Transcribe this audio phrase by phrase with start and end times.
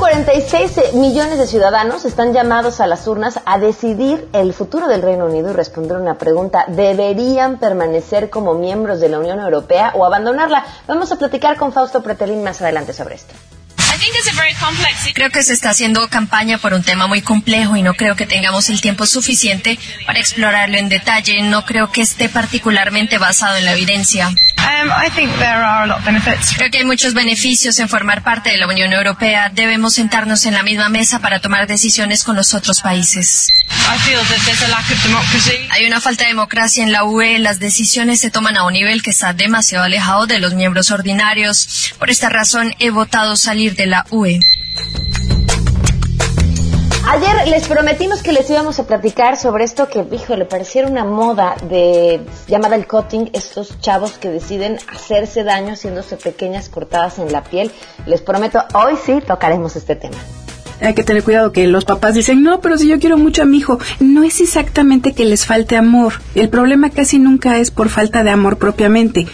[0.00, 5.26] 46 millones de ciudadanos están llamados a las urnas a decidir el futuro del Reino
[5.26, 6.64] Unido y responder una pregunta.
[6.68, 10.64] ¿Deberían permanecer como miembros de la Unión Europea o abandonarla?
[10.88, 13.34] Vamos a platicar con Fausto Pretelín más adelante sobre esto.
[15.14, 18.26] Creo que se está haciendo campaña por un tema muy complejo y no creo que
[18.26, 21.42] tengamos el tiempo suficiente para explorarlo en detalle.
[21.42, 24.28] No creo que esté particularmente basado en la evidencia.
[24.60, 24.90] Um,
[26.56, 29.50] creo que hay muchos beneficios en formar parte de la Unión Europea.
[29.52, 33.48] Debemos sentarnos en la misma mesa para tomar decisiones con los otros países.
[35.70, 37.38] Hay una falta de democracia en la UE.
[37.38, 41.94] Las decisiones se toman a un nivel que está demasiado alejado de los miembros ordinarios.
[41.98, 44.38] Por esta razón he votado salir de la UE.
[47.08, 51.56] Ayer les prometimos que les íbamos a platicar sobre esto que, le pareciera una moda
[51.68, 57.42] de llamada el cutting, estos chavos que deciden hacerse daño haciéndose pequeñas cortadas en la
[57.42, 57.72] piel.
[58.06, 60.16] Les prometo, hoy sí tocaremos este tema
[60.82, 63.44] hay que tener cuidado que los papás dicen, no, pero si yo quiero mucho a
[63.44, 66.14] mi hijo, no es exactamente que les falte amor.
[66.34, 69.26] El problema casi nunca es por falta de amor propiamente.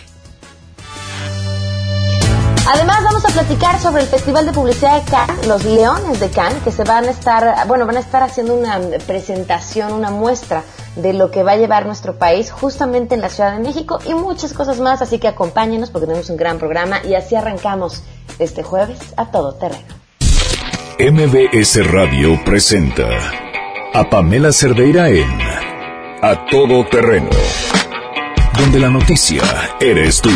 [2.68, 6.60] Además vamos a platicar sobre el Festival de Publicidad de Cannes, los Leones de Cannes,
[6.64, 10.64] que se van a estar, bueno, van a estar haciendo una presentación, una muestra
[10.96, 14.14] de lo que va a llevar nuestro país justamente en la Ciudad de México y
[14.14, 18.02] muchas cosas más, así que acompáñenos porque tenemos un gran programa y así arrancamos
[18.40, 19.86] este jueves a todo terreno.
[20.98, 23.06] MBS Radio presenta
[23.94, 25.38] a Pamela Cerdeira en
[26.20, 27.30] A Todo Terreno,
[28.58, 29.42] donde la noticia
[29.78, 30.30] eres tú.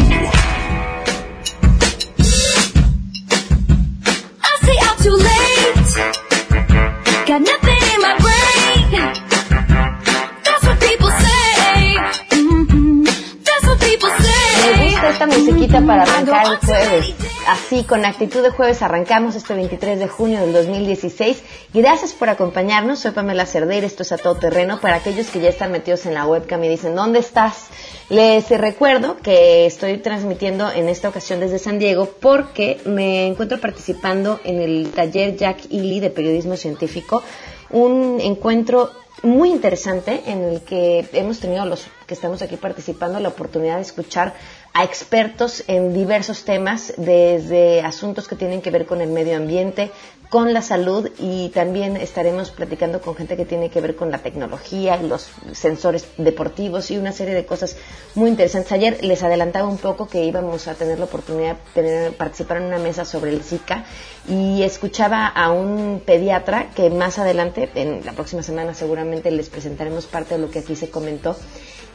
[16.59, 17.15] Jueves.
[17.47, 21.43] Así, con actitud de jueves, arrancamos este 23 de junio del 2016.
[21.73, 23.01] Gracias por acompañarnos.
[23.01, 24.81] Soy Pamela Cerdeira, esto es a todo terreno.
[24.81, 27.69] Para aquellos que ya están metidos en la webcam y dicen, ¿dónde estás?
[28.09, 34.41] Les recuerdo que estoy transmitiendo en esta ocasión desde San Diego porque me encuentro participando
[34.45, 37.23] en el taller Jack Ely de periodismo científico,
[37.71, 38.91] un encuentro
[39.23, 43.83] muy interesante en el que hemos tenido los que estamos aquí participando la oportunidad de
[43.83, 44.35] escuchar
[44.73, 49.91] a expertos en diversos temas, desde asuntos que tienen que ver con el medio ambiente,
[50.31, 54.19] con la salud y también estaremos platicando con gente que tiene que ver con la
[54.19, 57.77] tecnología, los sensores deportivos y una serie de cosas
[58.15, 58.71] muy interesantes.
[58.71, 62.79] Ayer les adelantaba un poco que íbamos a tener la oportunidad de participar en una
[62.79, 63.85] mesa sobre el Zika
[64.29, 70.07] y escuchaba a un pediatra que más adelante, en la próxima semana seguramente les presentaremos
[70.07, 71.35] parte de lo que aquí se comentó.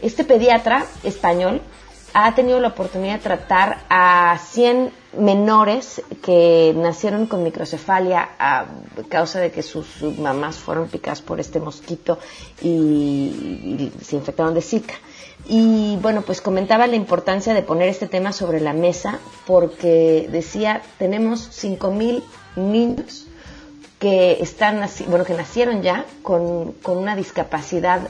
[0.02, 1.62] Este pediatra español
[2.18, 8.68] ha tenido la oportunidad de tratar a 100 menores que nacieron con microcefalia a
[9.10, 12.18] causa de que sus, mamás fueron picadas por este mosquito
[12.62, 14.94] y, se infectaron de Zika.
[15.46, 20.84] Y bueno, pues comentaba la importancia de poner este tema sobre la mesa porque decía,
[20.98, 22.24] tenemos 5.000
[22.56, 23.28] niños
[24.00, 28.08] que están bueno, que nacieron ya con, con una discapacidad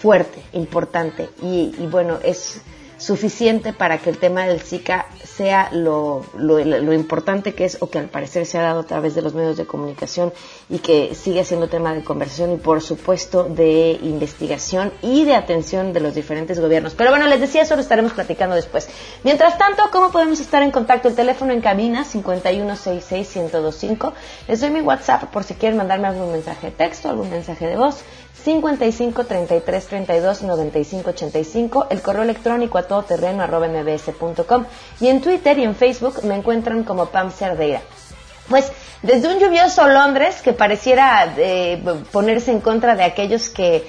[0.00, 2.62] fuerte, importante y, y bueno, es
[3.00, 7.98] suficiente para que el tema del Zika sea lo, lo, importante que es o que
[7.98, 10.34] al parecer se ha dado a través de los medios de comunicación
[10.68, 15.94] y que sigue siendo tema de conversación y por supuesto de investigación y de atención
[15.94, 16.92] de los diferentes gobiernos.
[16.94, 18.86] Pero bueno, les decía, eso lo estaremos platicando después.
[19.24, 21.08] Mientras tanto, ¿cómo podemos estar en contacto?
[21.08, 24.12] El teléfono en cabina 5166125.
[24.46, 27.76] Les doy mi WhatsApp por si quieren mandarme algún mensaje de texto, algún mensaje de
[27.76, 28.04] voz.
[28.44, 34.64] 55 33 32 95 85, el correo electrónico a todoterreno arroba mbs.com
[35.00, 37.82] y en Twitter y en Facebook me encuentran como Pam Cerdeira.
[38.48, 43.88] Pues desde un lluvioso Londres que pareciera eh, ponerse en contra de aquellos que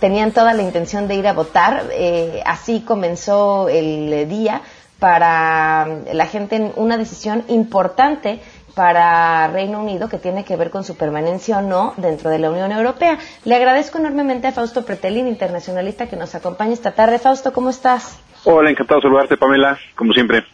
[0.00, 4.62] tenían toda la intención de ir a votar, eh, así comenzó el día
[4.98, 8.40] para la gente en una decisión importante
[8.74, 12.50] para Reino Unido que tiene que ver con su permanencia o no dentro de la
[12.50, 13.18] Unión Europea.
[13.44, 17.18] Le agradezco enormemente a Fausto Pretelín, internacionalista, que nos acompaña esta tarde.
[17.18, 18.20] Fausto, ¿cómo estás?
[18.44, 20.44] Hola, encantado de saludarte, Pamela, como siempre.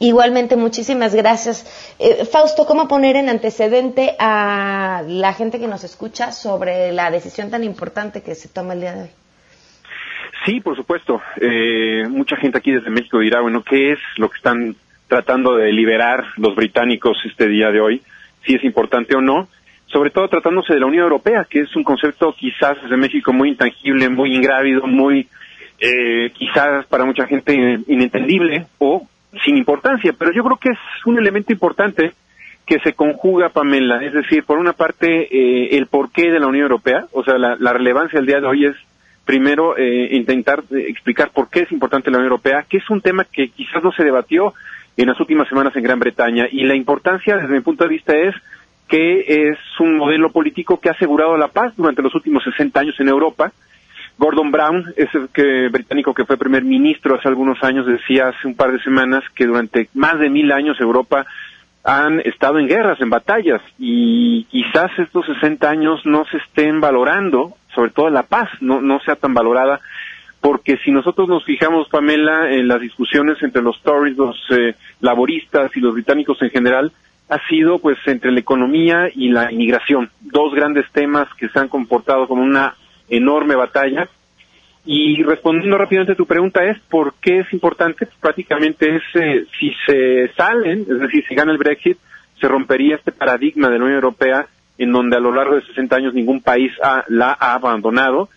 [0.00, 1.64] Igualmente, muchísimas gracias.
[1.98, 7.50] Eh, Fausto, ¿cómo poner en antecedente a la gente que nos escucha sobre la decisión
[7.50, 9.10] tan importante que se toma el día de hoy?
[10.44, 11.22] Sí, por supuesto.
[11.40, 14.76] Eh, mucha gente aquí desde México dirá, bueno, ¿qué es lo que están
[15.08, 18.02] tratando de liberar los británicos este día de hoy,
[18.44, 19.48] si es importante o no,
[19.86, 23.50] sobre todo tratándose de la Unión Europea, que es un concepto quizás desde México muy
[23.50, 25.28] intangible, muy ingrávido, muy
[25.78, 27.54] eh, quizás para mucha gente
[27.86, 29.06] inentendible o
[29.44, 32.12] sin importancia, pero yo creo que es un elemento importante
[32.66, 34.02] que se conjuga, Pamela.
[34.02, 37.72] Es decir, por una parte, eh, el porqué de la Unión Europea, o sea, la,
[37.72, 38.76] relevancia del día de hoy es,
[39.24, 43.00] primero, eh, intentar eh, explicar por qué es importante la Unión Europea, que es un
[43.00, 44.54] tema que quizás no se debatió
[44.96, 46.46] en las últimas semanas en Gran Bretaña.
[46.50, 48.34] Y la importancia, desde mi punto de vista, es
[48.88, 52.94] que es un modelo político que ha asegurado la paz durante los últimos 60 años
[53.00, 53.52] en Europa.
[54.16, 58.54] Gordon Brown, ese que, británico que fue primer ministro hace algunos años, decía hace un
[58.54, 61.26] par de semanas que durante más de mil años Europa
[61.82, 67.56] han estado en guerras, en batallas, y quizás estos 60 años no se estén valorando,
[67.74, 69.80] sobre todo la paz, no, no sea tan valorada,
[70.44, 75.74] porque si nosotros nos fijamos, Pamela, en las discusiones entre los Tories, los eh, laboristas
[75.74, 76.92] y los británicos en general,
[77.30, 81.68] ha sido pues entre la economía y la inmigración, dos grandes temas que se han
[81.68, 82.74] comportado como una
[83.08, 84.06] enorme batalla.
[84.84, 89.72] Y respondiendo rápidamente a tu pregunta es por qué es importante, prácticamente es eh, si
[89.86, 91.96] se salen, es decir, si gana el Brexit,
[92.38, 94.46] se rompería este paradigma de la Unión Europea
[94.76, 96.70] en donde a lo largo de 60 años ningún país
[97.08, 98.28] la ha abandonado.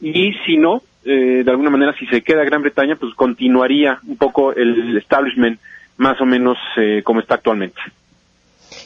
[0.00, 4.16] Y si no, eh, de alguna manera si se queda Gran Bretaña, pues continuaría un
[4.16, 5.58] poco el establishment
[5.96, 7.80] más o menos eh, como está actualmente.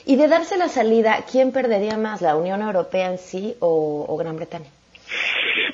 [0.05, 4.37] Y de darse la salida, ¿quién perdería más, la Unión Europea en sí o Gran
[4.37, 4.67] Bretaña?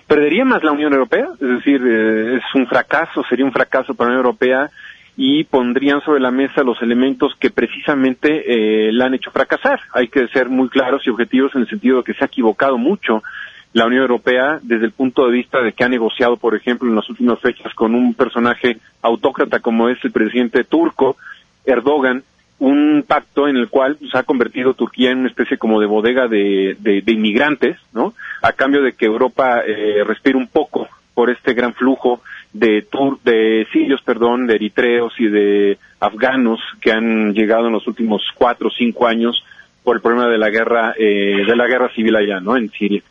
[0.07, 4.11] perdería más la Unión Europea, es decir, eh, es un fracaso, sería un fracaso para
[4.11, 4.71] la Unión Europea
[5.17, 9.81] y pondrían sobre la mesa los elementos que precisamente eh, la han hecho fracasar.
[9.93, 12.77] Hay que ser muy claros y objetivos en el sentido de que se ha equivocado
[12.77, 13.23] mucho
[13.73, 16.97] la Unión Europea desde el punto de vista de que ha negociado, por ejemplo, en
[16.97, 21.17] las últimas fechas con un personaje autócrata como es el presidente turco,
[21.65, 22.23] Erdogan,
[22.59, 26.29] un pacto en el cual se ha convertido Turquía en una especie como de bodega
[26.29, 28.15] de, inmigrantes, ¿no?
[28.43, 32.23] A cambio de que Europa eh, respire un poco por este gran flujo
[32.53, 37.87] de tur de sirios, perdón, de eritreos y de afganos que han llegado en los
[37.87, 39.43] últimos cuatro o cinco años
[39.83, 42.57] por el problema de la guerra eh, de la guerra civil allá, ¿no?
[42.57, 43.03] En Siria.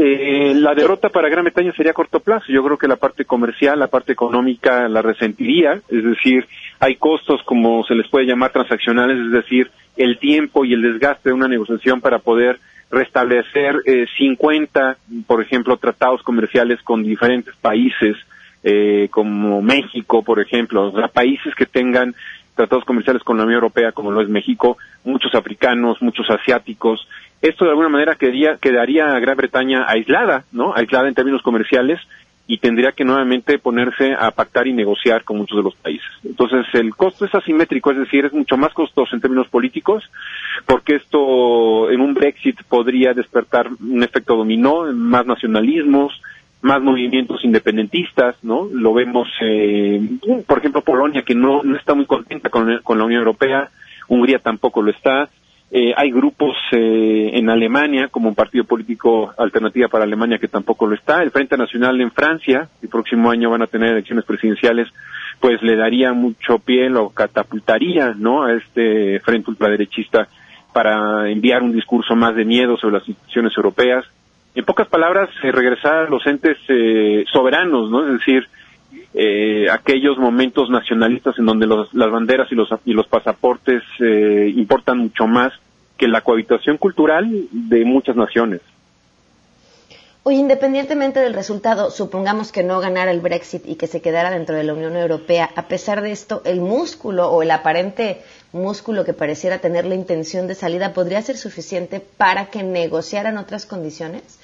[0.00, 2.52] Eh, la derrota para Gran Bretaña sería a corto plazo.
[2.52, 6.46] Yo creo que la parte comercial, la parte económica la resentiría, es decir,
[6.78, 11.30] hay costos como se les puede llamar transaccionales, es decir, el tiempo y el desgaste
[11.30, 12.60] de una negociación para poder
[12.92, 18.16] restablecer eh, 50, por ejemplo, tratados comerciales con diferentes países,
[18.62, 22.14] eh, como México, por ejemplo, países que tengan
[22.54, 27.06] tratados comerciales con la Unión Europea, como lo es México, muchos africanos, muchos asiáticos,
[27.42, 30.74] esto de alguna manera quedaría, quedaría a Gran Bretaña aislada, ¿no?
[30.74, 32.00] Aislada en términos comerciales
[32.48, 36.08] y tendría que nuevamente ponerse a pactar y negociar con muchos de los países.
[36.24, 40.02] Entonces, el costo es asimétrico, es decir, es mucho más costoso en términos políticos,
[40.64, 46.22] porque esto en un Brexit podría despertar un efecto dominó, más nacionalismos,
[46.62, 48.66] más movimientos independentistas, ¿no?
[48.72, 50.00] Lo vemos, eh,
[50.46, 53.68] por ejemplo, Polonia, que no, no está muy contenta con, con la Unión Europea,
[54.08, 55.28] Hungría tampoco lo está,
[55.70, 60.86] eh, hay grupos eh, en Alemania, como un partido político alternativa para Alemania que tampoco
[60.86, 61.22] lo está.
[61.22, 64.88] El Frente Nacional en Francia, el próximo año van a tener elecciones presidenciales,
[65.40, 68.44] pues le daría mucho pie, lo catapultaría, ¿no?
[68.44, 70.26] A este frente ultraderechista
[70.72, 74.06] para enviar un discurso más de miedo sobre las instituciones europeas.
[74.54, 76.56] En pocas palabras, eh, regresar a los entes
[77.30, 78.06] soberanos, ¿no?
[78.06, 78.48] Es decir,
[79.14, 84.98] eh, aquellos momentos nacionalistas en donde las banderas y los, y los pasaportes eh, importan
[84.98, 85.52] mucho más
[85.96, 88.60] que la cohabitación cultural de muchas naciones.
[90.24, 94.56] Oye, independientemente del resultado, supongamos que no ganara el Brexit y que se quedara dentro
[94.56, 98.18] de la Unión Europea, a pesar de esto, el músculo o el aparente
[98.52, 103.64] músculo que pareciera tener la intención de salida podría ser suficiente para que negociaran otras
[103.64, 104.38] condiciones?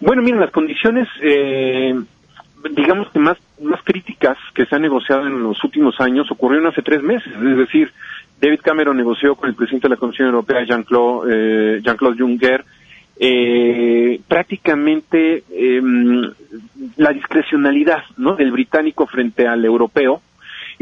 [0.00, 1.94] Bueno, miren, las condiciones eh,
[2.70, 6.82] digamos que más, más críticas que se han negociado en los últimos años ocurrieron hace
[6.82, 7.32] tres meses.
[7.32, 7.92] Es decir,
[8.40, 12.64] David Cameron negoció con el presidente de la Comisión Europea, Jean-Claude eh, Jean Juncker,
[13.18, 16.30] eh, prácticamente em,
[16.96, 18.36] la discrecionalidad ¿no?
[18.36, 20.22] del británico frente al europeo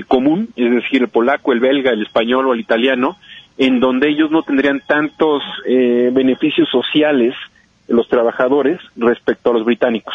[0.06, 3.16] común, es decir, el polaco, el belga, el español o el italiano,
[3.58, 7.34] en donde ellos no tendrían tantos eh, beneficios sociales
[7.88, 10.14] los trabajadores respecto a los británicos.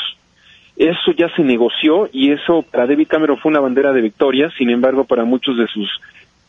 [0.77, 4.70] Eso ya se negoció y eso para David Cameron fue una bandera de victoria, sin
[4.70, 5.89] embargo para muchos de sus,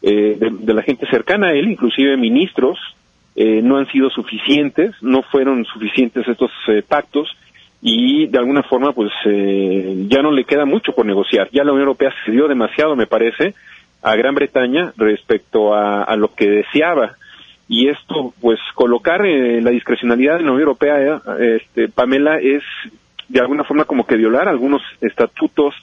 [0.03, 2.77] eh, de, la gente cercana a él, inclusive ministros,
[3.37, 7.29] eh, no han sido suficientes, no fueron suficientes estos eh, pactos
[7.81, 9.13] y de alguna forma pues
[10.09, 11.49] ya no le queda mucho por negociar.
[11.53, 13.55] Ya la Unión Europea cedió demasiado, me parece,
[14.03, 17.13] a Gran Bretaña respecto a, a lo que deseaba
[17.69, 22.63] y esto pues colocar la discrecionalidad en la Unión Europea este, Pamela es
[23.29, 25.75] de alguna forma como que violar algunos estatutos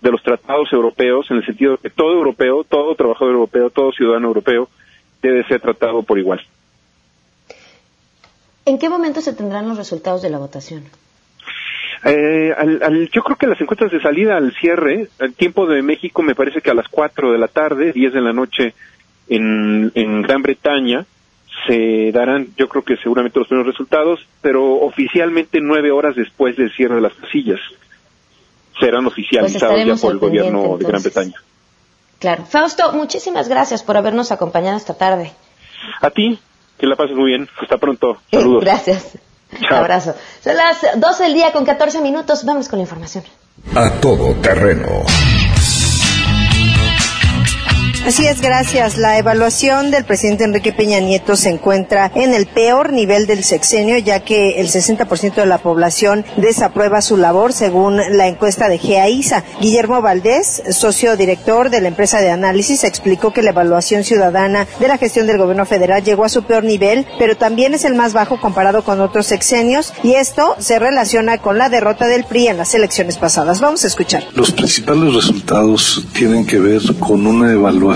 [0.00, 3.92] de los tratados europeos en el sentido de que todo europeo, todo trabajador europeo, todo
[3.92, 4.68] ciudadano europeo
[5.22, 6.40] debe ser tratado por igual.
[8.64, 10.84] ¿En qué momento se tendrán los resultados de la votación?
[12.04, 12.54] Eh,
[13.12, 16.60] yo creo que las encuestas de salida al cierre, el tiempo de México me parece
[16.62, 18.74] que a las 4 de la tarde, 10 de la noche
[19.28, 21.04] en, en Gran Bretaña,
[21.66, 26.72] se darán, yo creo que seguramente los primeros resultados, pero oficialmente nueve horas después del
[26.74, 27.60] cierre de las casillas
[28.78, 31.34] serán oficializados pues ya por el gobierno de Gran Bretaña.
[32.18, 32.44] Claro.
[32.44, 35.32] Fausto, muchísimas gracias por habernos acompañado esta tarde.
[36.00, 36.38] A ti,
[36.78, 37.48] que la pases muy bien.
[37.60, 38.18] Hasta pronto.
[38.30, 38.62] Saludos.
[38.62, 39.18] gracias.
[39.68, 40.14] Abrazo.
[40.42, 42.44] Son las 12 del día con 14 minutos.
[42.44, 43.24] Vamos con la información.
[43.74, 45.04] A todo terreno.
[48.06, 48.96] Así es, gracias.
[48.96, 53.98] La evaluación del presidente Enrique Peña Nieto se encuentra en el peor nivel del sexenio,
[53.98, 59.44] ya que el 60% de la población desaprueba su labor, según la encuesta de GEAISA.
[59.60, 64.88] Guillermo Valdés, socio director de la empresa de análisis, explicó que la evaluación ciudadana de
[64.88, 68.14] la gestión del gobierno federal llegó a su peor nivel, pero también es el más
[68.14, 72.56] bajo comparado con otros sexenios, y esto se relaciona con la derrota del PRI en
[72.56, 73.60] las elecciones pasadas.
[73.60, 74.24] Vamos a escuchar.
[74.34, 77.89] Los principales resultados tienen que ver con una evaluación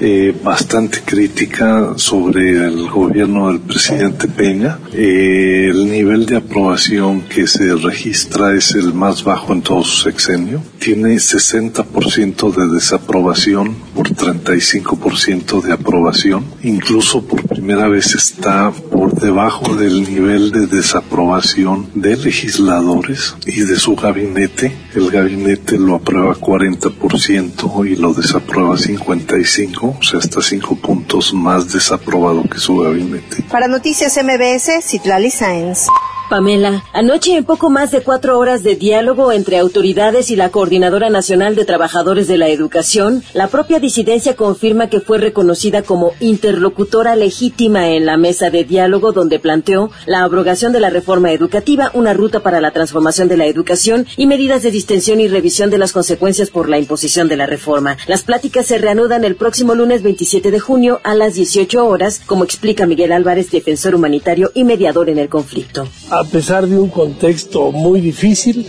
[0.00, 4.78] eh, bastante crítica sobre el gobierno del presidente Peña.
[4.92, 10.02] Eh, el nivel de aprobación que se registra es el más bajo en todo su
[10.02, 10.62] sexenio.
[10.78, 16.44] Tiene 60% de desaprobación por 35% de aprobación.
[16.62, 23.76] Incluso por primera vez está por debajo del nivel de desaprobación de legisladores y de
[23.76, 24.76] su gabinete.
[24.94, 29.06] El gabinete lo aprueba 40% y lo desaprueba 50%.
[29.16, 33.42] 55, o sea, hasta 5 puntos más desaprobado que su gabinete.
[33.50, 35.86] Para Noticias MBS, Citlali Sáenz.
[36.28, 41.08] Pamela, anoche en poco más de cuatro horas de diálogo entre autoridades y la Coordinadora
[41.08, 47.14] Nacional de Trabajadores de la Educación, la propia disidencia confirma que fue reconocida como interlocutora
[47.14, 52.12] legítima en la mesa de diálogo donde planteó la abrogación de la reforma educativa, una
[52.12, 55.92] ruta para la transformación de la educación y medidas de distensión y revisión de las
[55.92, 57.96] consecuencias por la imposición de la reforma.
[58.08, 62.42] Las pláticas se reanudan el próximo lunes 27 de junio a las 18 horas, como
[62.42, 65.86] explica Miguel Álvarez, defensor humanitario y mediador en el conflicto
[66.18, 68.66] a pesar de un contexto muy difícil,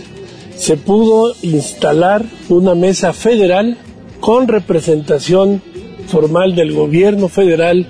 [0.56, 3.78] se pudo instalar una mesa federal
[4.20, 5.62] con representación
[6.08, 7.88] formal del gobierno federal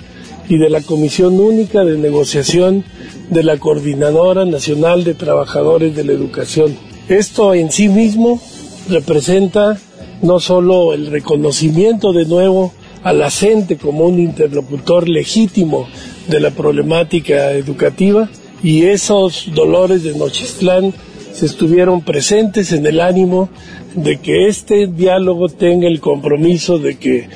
[0.48, 2.84] y de la Comisión Única de Negociación
[3.30, 6.76] de la Coordinadora Nacional de Trabajadores de la Educación.
[7.08, 8.40] Esto en sí mismo
[8.88, 9.76] representa
[10.22, 12.72] no solo el reconocimiento de nuevo
[13.02, 15.88] a la gente como un interlocutor legítimo
[16.28, 18.28] de la problemática educativa,
[18.62, 20.92] y esos dolores de Nochistlán
[21.32, 23.48] se estuvieron presentes en el ánimo
[23.94, 27.28] de que este diálogo tenga el compromiso de que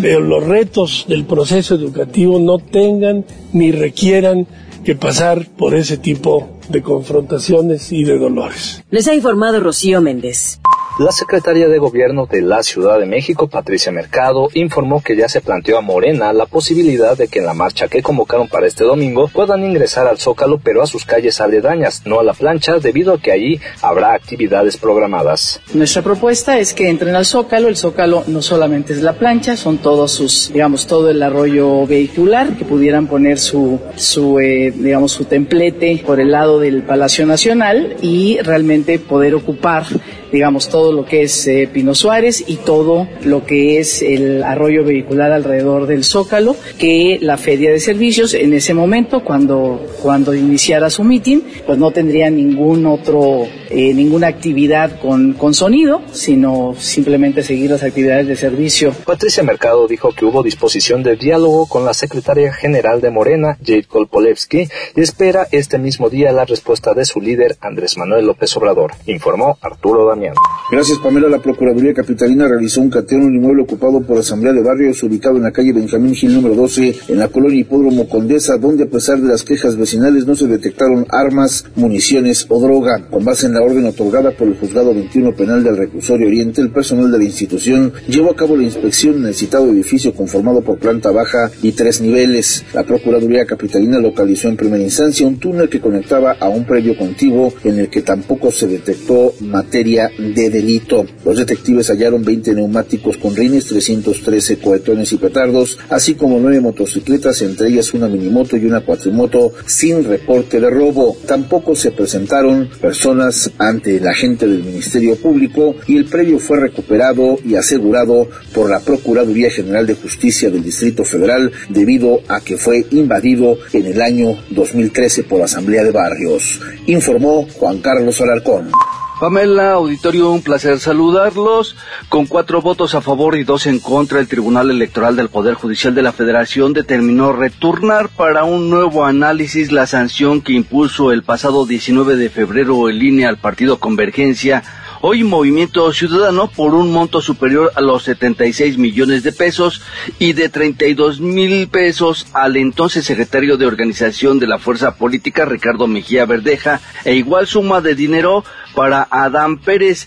[0.00, 4.46] los retos del proceso educativo no tengan ni requieran
[4.84, 8.82] que pasar por ese tipo de confrontaciones y de dolores.
[8.90, 10.60] Les ha informado Rocío Méndez.
[10.98, 15.40] La secretaria de Gobierno de la Ciudad de México, Patricia Mercado, informó que ya se
[15.40, 19.28] planteó a Morena la posibilidad de que en la marcha que convocaron para este domingo
[19.28, 23.20] puedan ingresar al Zócalo, pero a sus calles aledañas, no a la plancha, debido a
[23.20, 25.60] que allí habrá actividades programadas.
[25.72, 27.68] Nuestra propuesta es que entren al Zócalo.
[27.68, 32.56] El Zócalo no solamente es la plancha, son todos sus, digamos, todo el arroyo vehicular,
[32.56, 37.94] que pudieran poner su, su eh, digamos, su templete por el lado del Palacio Nacional
[38.02, 39.86] y realmente poder ocupar
[40.32, 44.84] digamos, todo lo que es eh, Pino Suárez y todo lo que es el arroyo
[44.84, 50.90] vehicular alrededor del Zócalo, que la Feria de Servicios en ese momento, cuando, cuando iniciara
[50.90, 57.42] su meeting, pues no tendría ningún otro, eh, ninguna actividad con, con sonido, sino simplemente
[57.42, 58.92] seguir las actividades de servicio.
[59.04, 63.84] Patricia Mercado dijo que hubo disposición de diálogo con la secretaria general de Morena, Jade
[63.84, 68.92] Kolpolevsky, y espera este mismo día la respuesta de su líder, Andrés Manuel López Obrador,
[69.06, 70.34] informó Arturo Daniel.
[70.70, 71.28] Gracias, Pamela.
[71.28, 75.36] La Procuraduría Capitalina realizó un cateo en un inmueble ocupado por Asamblea de Barrios, ubicado
[75.36, 79.18] en la calle Benjamín Gil número 12, en la colonia Hipódromo Condesa, donde a pesar
[79.18, 83.08] de las quejas vecinales no se detectaron armas, municiones o droga.
[83.10, 86.70] Con base en la orden otorgada por el Juzgado 21 Penal del Reclusorio Oriente, el
[86.70, 90.78] personal de la institución llevó a cabo la inspección en el citado edificio conformado por
[90.78, 92.64] planta baja y tres niveles.
[92.74, 97.52] La Procuraduría Capitalina localizó en primera instancia un túnel que conectaba a un predio contiguo
[97.64, 101.04] en el que tampoco se detectó materia de delito.
[101.24, 107.42] Los detectives hallaron 20 neumáticos con rines, 313 cohetones y petardos, así como nueve motocicletas,
[107.42, 111.16] entre ellas una minimoto y una cuatrimoto, sin reporte de robo.
[111.26, 117.38] Tampoco se presentaron personas ante el agente del Ministerio Público y el predio fue recuperado
[117.44, 122.86] y asegurado por la Procuraduría General de Justicia del Distrito Federal debido a que fue
[122.90, 128.70] invadido en el año 2013 por Asamblea de Barrios, informó Juan Carlos Alarcón.
[129.18, 131.74] Pamela, auditorio, un placer saludarlos.
[132.08, 135.92] Con cuatro votos a favor y dos en contra, el Tribunal Electoral del Poder Judicial
[135.92, 141.66] de la Federación determinó retornar para un nuevo análisis la sanción que impuso el pasado
[141.66, 144.62] 19 de febrero en línea al Partido Convergencia
[145.00, 149.80] hoy Movimiento Ciudadano por un monto superior a los 76 millones de pesos
[150.18, 155.86] y de 32 mil pesos al entonces secretario de organización de la fuerza política Ricardo
[155.86, 158.44] Mejía Verdeja e igual suma de dinero
[158.78, 160.06] para Adán Pérez,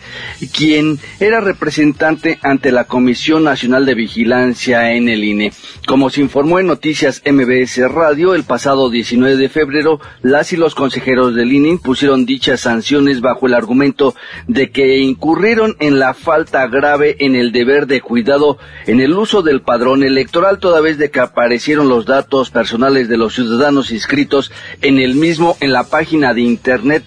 [0.55, 5.51] quien era representante ante la Comisión Nacional de Vigilancia en el INE.
[5.85, 10.73] Como se informó en Noticias MBS Radio, el pasado 19 de febrero, las y los
[10.73, 14.15] consejeros del INE pusieron dichas sanciones bajo el argumento
[14.47, 19.41] de que incurrieron en la falta grave en el deber de cuidado en el uso
[19.41, 24.49] del padrón electoral, toda vez de que aparecieron los datos personales de los ciudadanos inscritos
[24.81, 27.03] en el mismo en la página de internet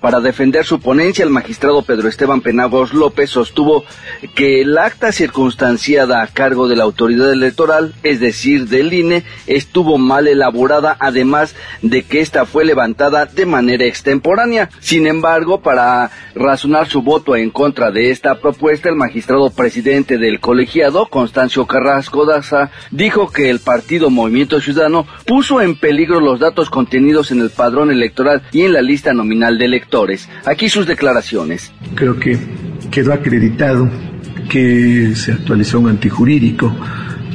[0.00, 3.84] para defender su ponencia, el magistrado Pedro Esteban Penagos López sostuvo
[4.34, 9.96] que el acta circunstanciada a cargo de la autoridad electoral, es decir, del INE, estuvo
[9.98, 14.70] mal elaborada, además de que ésta fue levantada de manera extemporánea.
[14.80, 20.40] Sin embargo, para razonar su voto en contra de esta propuesta, el magistrado presidente del
[20.40, 26.70] colegiado, Constancio Carrasco Daza, dijo que el partido Movimiento Ciudadano puso en peligro los datos
[26.70, 30.28] contenidos en el padrón electoral y en la lista nominal de electores.
[30.46, 31.72] Aquí sus declaraciones.
[31.94, 32.38] Creo que
[32.90, 33.90] quedó acreditado
[34.48, 36.74] que se actualizó un antijurídico.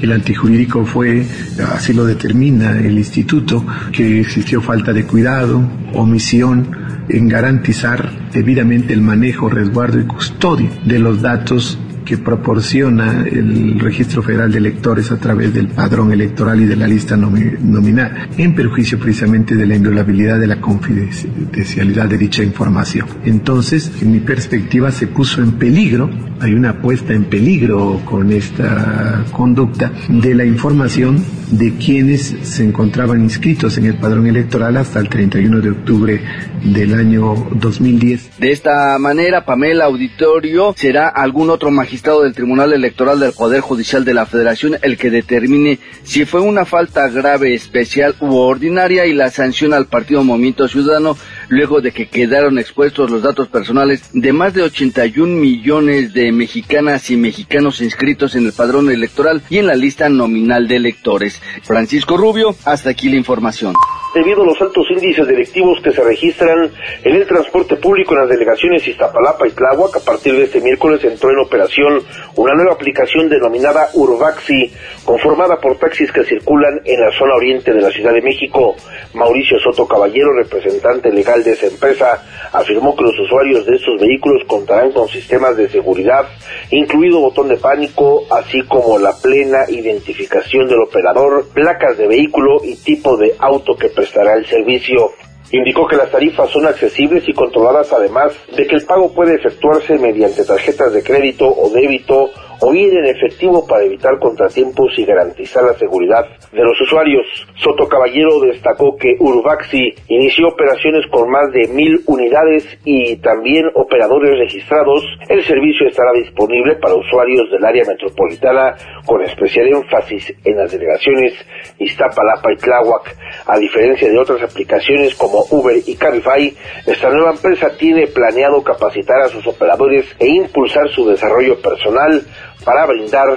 [0.02, 1.26] El antijurídico fue,
[1.72, 5.62] así lo determina el instituto, que existió falta de cuidado,
[5.94, 6.68] omisión
[7.08, 14.22] en garantizar debidamente el manejo, resguardo y custodia de los datos que proporciona el Registro
[14.22, 19.00] Federal de Electores a través del padrón electoral y de la lista nominal, en perjuicio
[19.00, 23.08] precisamente de la inviolabilidad de la confidencialidad de dicha información.
[23.26, 29.24] Entonces, en mi perspectiva, se puso en peligro, hay una puesta en peligro con esta
[29.32, 35.10] conducta de la información de quienes se encontraban inscritos en el padrón electoral hasta el
[35.10, 36.22] 31 de octubre
[36.64, 38.40] del año 2010.
[38.40, 44.04] De esta manera, Pamela Auditorio será algún otro magistrado del Tribunal Electoral del Poder Judicial
[44.04, 49.14] de la Federación el que determine si fue una falta grave, especial u ordinaria y
[49.14, 51.16] la sanción al Partido Movimiento Ciudadano
[51.50, 57.12] luego de que quedaron expuestos los datos personales de más de 81 millones de mexicanas
[57.12, 61.42] y mexicanos inscritos en el padrón electoral y en la lista nominal de electores.
[61.62, 63.76] Francisco Rubio, hasta aquí la información.
[64.14, 66.72] Debido a los altos índices directivos que se registran
[67.04, 71.04] en el transporte público en las delegaciones Iztapalapa y Tláhuac, a partir de este miércoles
[71.04, 72.00] entró en operación
[72.36, 74.72] una nueva aplicación denominada Urbaxi,
[75.04, 78.76] conformada por taxis que circulan en la zona oriente de la Ciudad de México.
[79.16, 84.44] Mauricio Soto Caballero, representante legal de esa empresa, afirmó que los usuarios de estos vehículos
[84.48, 86.28] contarán con sistemas de seguridad,
[86.70, 92.76] incluido botón de pánico, así como la plena identificación del operador, placas de vehículo y
[92.76, 93.90] tipo de auto que
[94.38, 95.12] el servicio.
[95.52, 99.98] Indicó que las tarifas son accesibles y controladas además de que el pago puede efectuarse
[100.00, 105.64] mediante tarjetas de crédito o débito o bien en efectivo para evitar contratiempos y garantizar
[105.64, 107.26] la seguridad de los usuarios.
[107.56, 114.38] Soto Caballero destacó que Urbaxi inició operaciones con más de mil unidades y también operadores
[114.40, 115.04] registrados.
[115.28, 121.34] El servicio estará disponible para usuarios del área metropolitana con especial énfasis en las delegaciones
[121.80, 123.16] Iztapalapa y Tláhuac.
[123.48, 126.54] A diferencia de otras aplicaciones como Uber y Cabify,
[126.86, 132.24] esta nueva empresa tiene planeado capacitar a sus operadores e impulsar su desarrollo personal
[132.64, 133.28] para brindar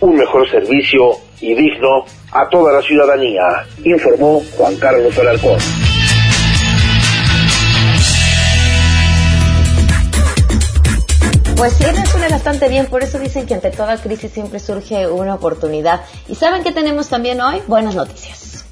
[0.00, 1.10] un mejor servicio
[1.40, 3.42] y digno a toda la ciudadanía,
[3.84, 5.58] informó Juan Carlos Alarcón.
[11.56, 15.34] Pues sí, resuena bastante bien, por eso dicen que ante toda crisis siempre surge una
[15.34, 16.02] oportunidad.
[16.28, 17.60] ¿Y saben qué tenemos también hoy?
[17.66, 18.64] Buenas noticias.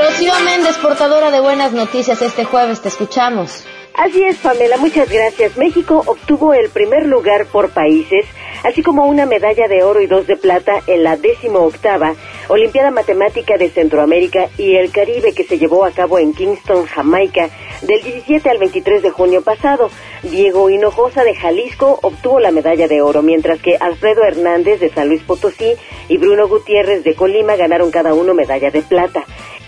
[0.00, 3.64] Rocío Méndez, portadora de buenas noticias, este jueves te escuchamos.
[3.96, 5.56] Así es, Pamela, muchas gracias.
[5.56, 8.26] México obtuvo el primer lugar por países,
[8.62, 12.14] así como una medalla de oro y dos de plata en la décimo octava
[12.48, 17.48] Olimpiada Matemática de Centroamérica y el Caribe que se llevó a cabo en Kingston, Jamaica,
[17.82, 19.90] del 17 al 23 de junio pasado.
[20.22, 25.08] Diego Hinojosa de Jalisco obtuvo la medalla de oro, mientras que Alfredo Hernández de San
[25.08, 25.74] Luis Potosí
[26.08, 29.24] y Bruno Gutiérrez de Colima ganaron cada uno medalla de plata.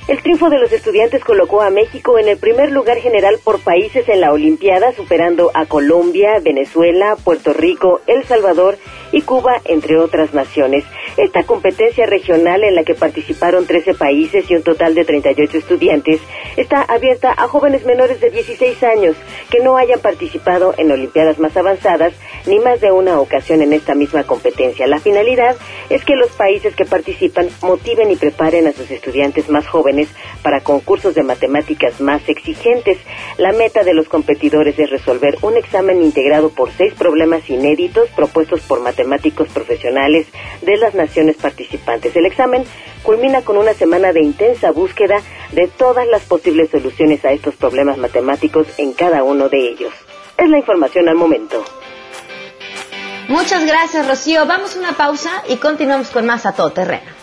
[0.09, 4.09] El triunfo de los estudiantes colocó a México en el primer lugar general por países
[4.09, 8.79] en la Olimpiada, superando a Colombia, Venezuela, Puerto Rico, El Salvador
[9.12, 10.87] y Cuba, entre otras naciones.
[11.19, 16.21] Esta competencia regional en la que participaron 13 países y un total de 38 estudiantes
[16.57, 19.17] está abierta a jóvenes menores de 16 años
[19.51, 22.13] que no hayan participado en Olimpiadas más avanzadas
[22.47, 24.87] ni más de una ocasión en esta misma competencia.
[24.87, 25.57] La finalidad
[25.91, 30.09] es que los países que participan motiven y preparen a sus estudiantes más jóvenes
[30.43, 32.97] para concursos de matemáticas más exigentes.
[33.39, 38.61] La meta de los competidores es resolver un examen integrado por seis problemas inéditos propuestos
[38.61, 40.29] por matemáticos profesionales
[40.63, 42.14] de las naciones participantes.
[42.16, 42.64] El examen
[43.03, 45.21] culmina con una semana de intensa búsqueda
[45.53, 49.92] de todas las posibles soluciones a estos problemas matemáticos en cada uno de ellos.
[50.37, 51.64] Es la información al momento.
[53.29, 54.47] Muchas gracias, Rocío.
[54.47, 57.18] Vamos a una pausa y continuamos con más a todo terreno.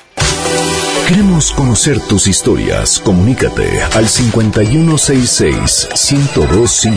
[1.08, 3.00] Queremos conocer tus historias.
[3.00, 6.96] Comunícate al 5166-1025.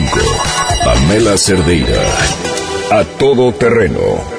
[0.83, 2.01] Pamela Cerdeira.
[2.91, 4.38] A todo terreno.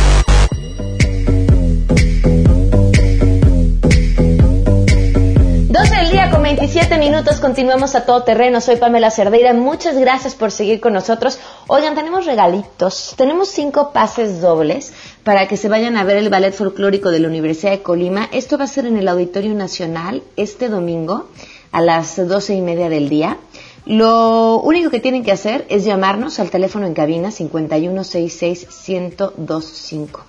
[6.73, 8.61] 27 minutos, continuamos a todo terreno.
[8.61, 9.51] Soy Pamela Cerdeira.
[9.51, 11.37] Muchas gracias por seguir con nosotros.
[11.67, 13.13] Oigan, tenemos regalitos.
[13.17, 14.93] Tenemos cinco pases dobles
[15.25, 18.29] para que se vayan a ver el ballet folclórico de la Universidad de Colima.
[18.31, 21.27] Esto va a ser en el Auditorio Nacional este domingo
[21.73, 23.37] a las doce y media del día.
[23.85, 30.07] Lo único que tienen que hacer es llamarnos al teléfono en cabina 5166-1025.
[30.07, 30.19] Eh,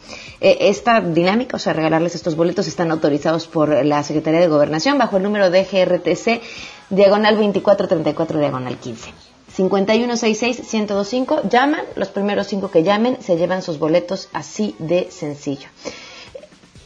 [0.42, 5.16] esta dinámica, o sea, regalarles estos boletos, están autorizados por la Secretaría de Gobernación bajo
[5.16, 6.42] el número de GRTC,
[6.90, 9.10] diagonal 2434, diagonal 15.
[9.56, 15.68] 5166-1025, llaman, los primeros cinco que llamen se llevan sus boletos así de sencillo.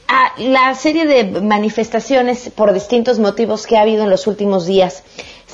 [0.09, 5.03] Ah, la serie de manifestaciones por distintos motivos que ha habido en los últimos días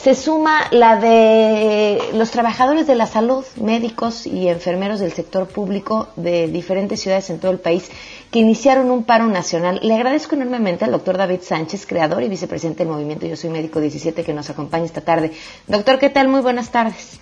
[0.02, 6.08] se suma la de los trabajadores de la salud, médicos y enfermeros del sector público
[6.16, 7.88] de diferentes ciudades en todo el país
[8.32, 9.78] que iniciaron un paro nacional.
[9.80, 13.78] Le agradezco enormemente al doctor David Sánchez, creador y vicepresidente del movimiento Yo Soy Médico
[13.78, 15.30] 17, que nos acompaña esta tarde.
[15.68, 16.26] Doctor, ¿qué tal?
[16.26, 17.20] Muy buenas tardes.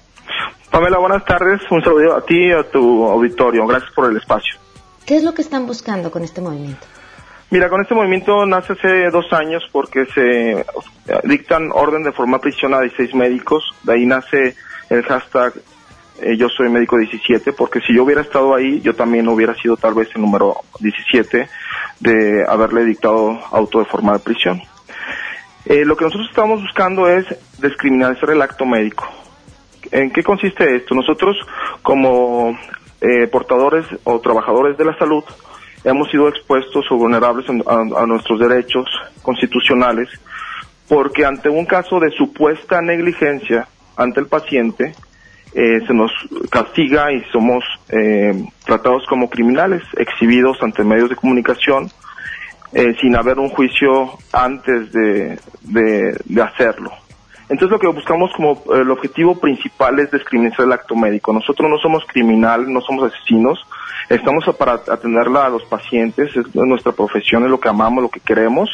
[0.71, 1.61] Pamela, buenas tardes.
[1.71, 3.66] Un saludo a ti y a tu auditorio.
[3.66, 4.55] Gracias por el espacio.
[5.05, 6.87] ¿Qué es lo que están buscando con este movimiento?
[7.51, 10.65] Mira, con este movimiento nace hace dos años porque se
[11.25, 13.65] dictan orden de formar prisión a 16 médicos.
[13.83, 14.55] De ahí nace
[14.89, 15.55] el hashtag
[16.23, 19.77] eh, Yo soy médico 17, porque si yo hubiera estado ahí, yo también hubiera sido
[19.77, 21.49] tal vez el número 17
[21.99, 24.63] de haberle dictado auto de formar prisión.
[25.65, 27.27] Eh, lo que nosotros estamos buscando es
[27.59, 29.09] descriminalizar el acto médico.
[29.91, 30.95] ¿En qué consiste esto?
[30.95, 31.37] Nosotros,
[31.83, 32.57] como
[33.01, 35.25] eh, portadores o trabajadores de la salud,
[35.85, 38.87] hemos sido expuestos o vulnerables a, nuestros derechos
[39.23, 40.09] constitucionales
[40.88, 44.95] porque ante un caso de supuesta negligencia ante el paciente
[45.55, 46.11] eh, se nos
[46.51, 51.90] castiga y somos eh, tratados como criminales, exhibidos ante medios de comunicación
[52.73, 56.93] eh, sin haber un juicio antes de, de hacerlo.
[57.49, 61.33] Entonces lo que buscamos como el objetivo principal es discriminar el acto médico.
[61.33, 63.59] Nosotros no somos criminales, no somos asesinos,
[64.11, 68.20] estamos para atenderla a los pacientes, es nuestra profesión, es lo que amamos, lo que
[68.20, 68.68] queremos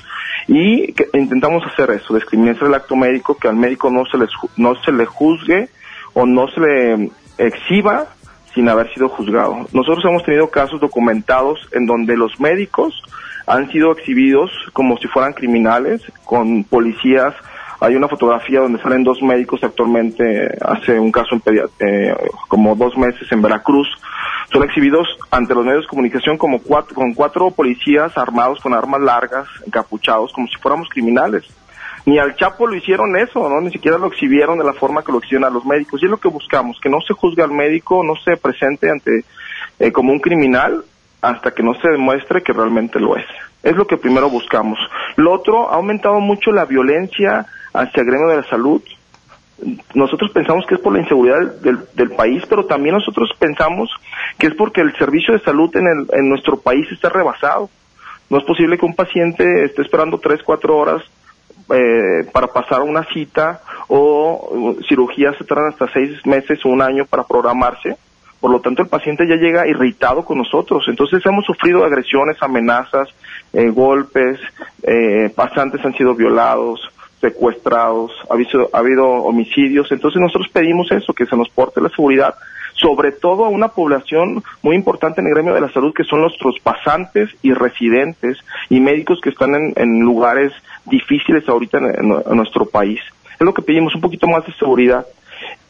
[0.49, 4.75] y intentamos hacer eso, discriminar el acto médico, que al médico no se, les, no
[4.83, 5.69] se le juzgue
[6.15, 8.07] o no se le exhiba
[8.55, 9.67] sin haber sido juzgado.
[9.73, 13.03] Nosotros hemos tenido casos documentados en donde los médicos
[13.47, 17.35] han sido exhibidos como si fueran criminales, con policías
[17.81, 21.43] hay una fotografía donde salen dos médicos actualmente, hace un caso en
[21.81, 22.15] eh,
[22.49, 23.89] como dos meses en Veracruz.
[24.53, 29.01] Son exhibidos ante los medios de comunicación como cuatro, con cuatro policías armados con armas
[29.01, 31.45] largas, encapuchados, como si fuéramos criminales.
[32.07, 33.61] Ni al Chapo lo hicieron eso, ¿no?
[33.61, 36.01] Ni siquiera lo exhibieron de la forma que lo exhiben a los médicos.
[36.01, 39.25] Y es lo que buscamos, que no se juzgue al médico, no se presente ante
[39.81, 40.85] eh, como un criminal
[41.21, 43.27] hasta que no se demuestre que realmente lo es.
[43.65, 44.79] Es lo que primero buscamos.
[45.17, 48.83] Lo otro, ha aumentado mucho la violencia hacia el gremio de la salud.
[49.95, 53.91] nosotros pensamos que es por la inseguridad del, del, país, pero también nosotros pensamos
[54.39, 57.71] que es porque el servicio de salud en, el, en nuestro país está rebasado.
[58.29, 61.03] No es posible que un paciente esté esperando tres, cuatro horas
[61.69, 67.07] eh, para pasar una cita o cirugías se tardan hasta seis meses o un año
[67.07, 67.97] para programarse.
[68.41, 70.85] Por lo tanto, el paciente ya llega irritado con nosotros.
[70.89, 73.09] Entonces, hemos sufrido agresiones, amenazas,
[73.53, 74.39] eh, golpes,
[74.83, 76.81] eh, pasantes han sido violados,
[77.21, 79.91] secuestrados, ha habido, ha habido homicidios.
[79.91, 82.35] Entonces nosotros pedimos eso, que se nos porte la seguridad,
[82.75, 86.21] sobre todo a una población muy importante en el gremio de la salud, que son
[86.21, 90.53] nuestros pasantes y residentes y médicos que están en, lugares
[90.85, 93.01] difíciles ahorita en, nuestro país.
[93.39, 95.07] Es lo que pedimos, un poquito más de seguridad.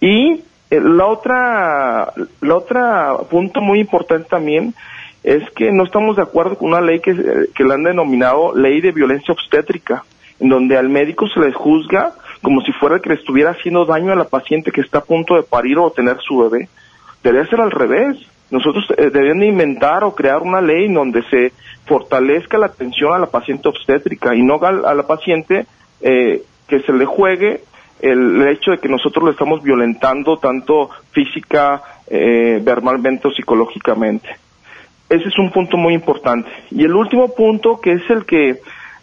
[0.01, 4.75] Y eh, la otra, la otra punto muy importante también
[5.23, 7.15] es que no estamos de acuerdo con una ley que,
[7.55, 10.05] que la han denominado ley de violencia obstétrica
[10.41, 14.13] en donde al médico se le juzga como si fuera que le estuviera haciendo daño
[14.13, 16.69] a la paciente que está a punto de parir o tener su bebé.
[17.23, 18.19] Debe ser al revés.
[18.51, 19.11] Nosotros eh,
[19.45, 21.53] inventar o crear una ley en donde se
[21.87, 25.67] fortalezca la atención a la paciente obstétrica y no a, la paciente
[26.01, 27.63] eh, que se le juegue
[28.01, 34.29] el, hecho de que nosotros lo estamos violentando tanto física, eh, verbalmente o psicológicamente.
[35.09, 36.49] Ese es un punto muy importante.
[36.71, 38.61] Y el último punto, que es el que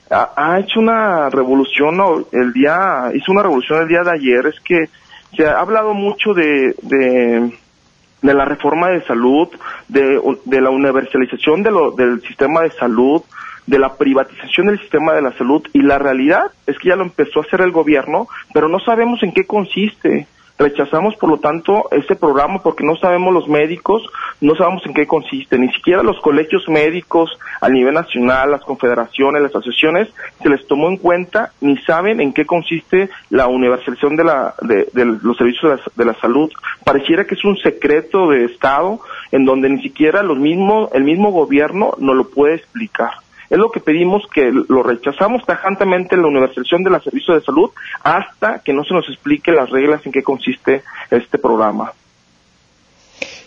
[0.10, 1.98] ha, hecho una revolución
[2.32, 4.90] el día, hizo una revolución el día de ayer, es que
[5.36, 9.50] se ha hablado mucho de, de, la reforma de salud,
[9.88, 13.24] de, de la universalización de del sistema de salud,
[13.66, 17.04] de la privatización del sistema de la salud y la realidad es que ya lo
[17.04, 20.28] empezó a hacer el gobierno, pero no sabemos en qué consiste.
[20.64, 24.02] Rechazamos, por lo tanto, este programa porque no sabemos los médicos,
[24.40, 29.42] no sabemos en qué consiste, ni siquiera los colegios médicos a nivel nacional, las confederaciones,
[29.42, 30.08] las asociaciones,
[30.42, 34.88] se les tomó en cuenta ni saben en qué consiste la universalización de, la, de,
[35.04, 36.50] los servicios de la, de la, salud.
[36.86, 39.02] Pareciera que es un secreto de Estado
[39.34, 43.23] en donde ni siquiera los mismos, el mismo gobierno no lo puede explicar.
[43.54, 47.46] Es lo que pedimos que lo rechazamos tajantemente en la universalización de los servicios de
[47.46, 47.70] salud
[48.02, 51.94] hasta que no se nos explique las reglas en qué consiste este programa.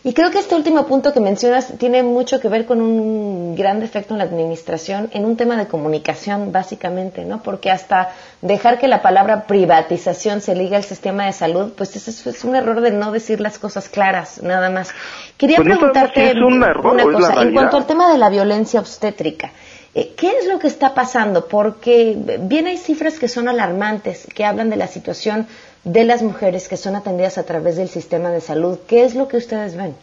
[0.05, 3.81] Y creo que este último punto que mencionas tiene mucho que ver con un gran
[3.81, 7.43] defecto en la administración, en un tema de comunicación, básicamente, ¿no?
[7.43, 8.11] Porque hasta
[8.43, 12.55] dejar que la palabra privatización se liga al sistema de salud, pues eso es un
[12.55, 14.95] error de no decir las cosas claras, nada más.
[15.37, 17.43] Quería pues preguntarte una cosa.
[17.43, 19.51] En cuanto al tema de la violencia obstétrica,
[19.97, 21.49] ¿Qué es lo que está pasando?
[21.49, 25.47] Porque bien hay cifras que son alarmantes, que hablan de la situación
[25.85, 28.79] de las mujeres que son atendidas a través del sistema de salud.
[28.87, 29.95] ¿Qué es lo que ustedes ven?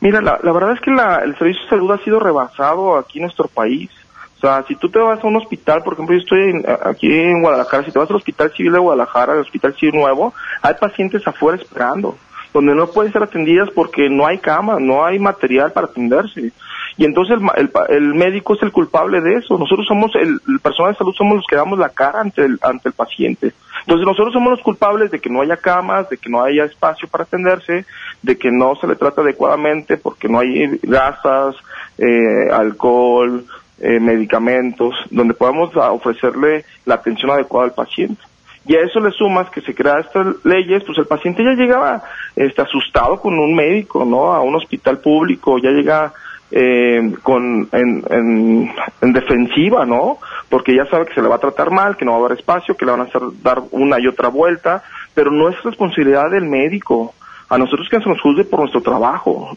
[0.00, 3.48] Mira, la, verdad es que el servicio de salud ha sido rebasado aquí en nuestro
[3.48, 3.90] país.
[4.38, 7.42] O sea, si tú te vas a un hospital, por ejemplo, yo estoy aquí en
[7.42, 11.26] Guadalajara, si te vas al Hospital Civil de Guadalajara, al Hospital Civil Nuevo, hay pacientes
[11.26, 12.16] afuera esperando,
[12.54, 16.52] donde no pueden ser atendidas porque no hay cama, no hay material para atenderse
[16.98, 19.56] y entonces el, el, médico es el culpable de eso.
[19.56, 22.88] Nosotros somos, el, personal de salud somos los que damos la cara ante el, ante
[22.88, 23.52] el paciente.
[23.82, 27.06] Entonces nosotros somos los culpables de que no haya camas, de que no haya espacio
[27.06, 27.84] para atenderse,
[28.20, 31.54] de que no se le trata adecuadamente porque no hay gasas,
[31.98, 33.44] eh, alcohol,
[33.80, 38.20] eh, medicamentos, donde podamos ofrecerle la atención adecuada al paciente.
[38.66, 42.02] Y a eso le sumas que se crean estas leyes, pues el paciente ya llegaba
[42.34, 44.32] este, asustado con un médico, ¿no?
[44.32, 46.12] A un hospital público, ya llega
[46.50, 48.70] eh, con, en,
[49.02, 50.18] en, defensiva, ¿no?
[50.48, 52.38] Porque ya sabe que se le va a tratar mal, que no va a haber
[52.38, 54.82] espacio, que le van a hacer dar una y otra vuelta,
[55.14, 57.14] pero no es responsabilidad del médico.
[57.50, 59.56] A nosotros que se nos juzgue por nuestro trabajo.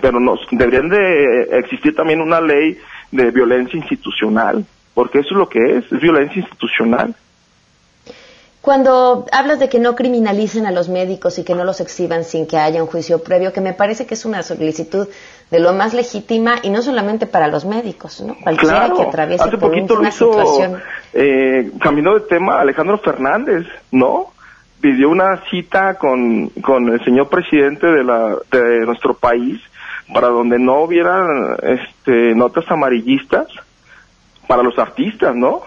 [0.00, 2.78] pero nos deberían de existir también una ley
[3.10, 7.14] de violencia institucional, porque eso es lo que es, es violencia institucional.
[8.60, 12.46] Cuando hablas de que no criminalicen a los médicos y que no los exhiban sin
[12.46, 15.08] que haya un juicio previo, que me parece que es una solicitud
[15.50, 18.36] de lo más legítima y no solamente para los médicos, ¿no?
[18.36, 20.80] Cualquiera que atraviese Hace poquito una situación.
[21.12, 24.26] Eh, cambió de tema Alejandro Fernández, ¿no?
[24.80, 29.60] Pidió una cita con, con el señor presidente de, la, de nuestro país
[30.14, 33.46] para donde no hubiera este, notas amarillistas
[34.46, 35.62] para los artistas, ¿no?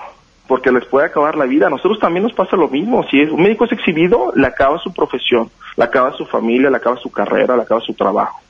[0.47, 1.67] porque les puede acabar la vida.
[1.67, 3.03] A nosotros también nos pasa lo mismo.
[3.09, 6.97] Si un médico es exhibido, le acaba su profesión, le acaba su familia, le acaba
[6.97, 8.41] su carrera, le acaba su trabajo.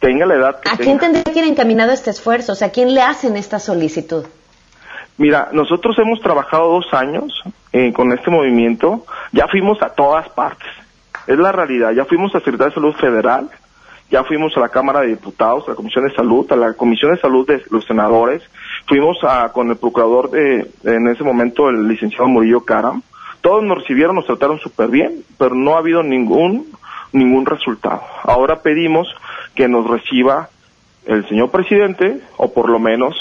[0.00, 2.52] Tenga la edad que ¿A quién tendría que ir encaminado este esfuerzo?
[2.52, 4.24] O sea, ¿a quién le hacen esta solicitud?
[5.18, 9.04] Mira, nosotros hemos trabajado dos años eh, con este movimiento.
[9.32, 10.68] Ya fuimos a todas partes.
[11.26, 11.92] Es la realidad.
[11.92, 13.50] Ya fuimos a Secretaría de Salud Federal,
[14.10, 17.12] ya fuimos a la Cámara de Diputados, a la Comisión de Salud, a la Comisión
[17.14, 18.42] de Salud de los senadores,
[18.86, 23.02] fuimos a, con el procurador de, en ese momento, el licenciado Murillo Caram,
[23.40, 26.66] Todos nos recibieron, nos trataron súper bien, pero no ha habido ningún,
[27.12, 28.02] ningún resultado.
[28.24, 29.06] Ahora pedimos
[29.60, 30.48] que nos reciba
[31.04, 33.14] el señor presidente o por lo menos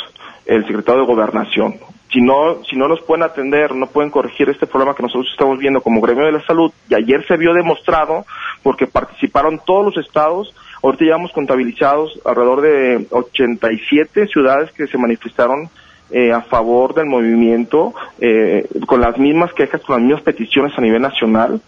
[0.45, 1.75] el secretario de Gobernación.
[2.13, 5.59] Si no, si no nos pueden atender, no pueden corregir este problema que nosotros estamos
[5.59, 8.25] viendo como gremio de la salud, y ayer se vio demostrado
[8.63, 15.69] porque participaron todos los estados, ahorita llevamos contabilizados alrededor de 87 ciudades que se manifestaron
[16.09, 20.81] eh, a favor del movimiento, eh, con las mismas quejas, con las mismas peticiones a
[20.81, 21.59] nivel nacional.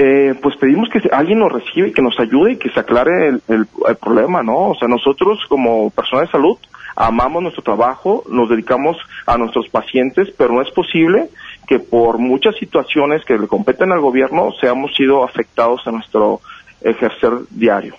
[0.00, 3.30] Eh, pues pedimos que alguien nos reciba y que nos ayude y que se aclare
[3.30, 4.68] el, el, el problema, ¿no?
[4.68, 6.56] O sea, nosotros como personas de salud
[6.94, 11.30] amamos nuestro trabajo, nos dedicamos a nuestros pacientes, pero no es posible
[11.66, 16.42] que por muchas situaciones que le competen al gobierno seamos sido afectados en nuestro
[16.80, 17.96] ejercer diario.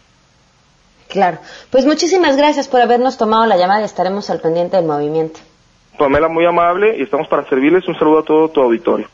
[1.10, 1.40] Claro.
[1.70, 5.42] Pues muchísimas gracias por habernos tomado la llamada y estaremos al pendiente del movimiento.
[5.98, 7.86] Pamela, muy amable y estamos para servirles.
[7.90, 9.08] Un saludo a todo tu auditorio.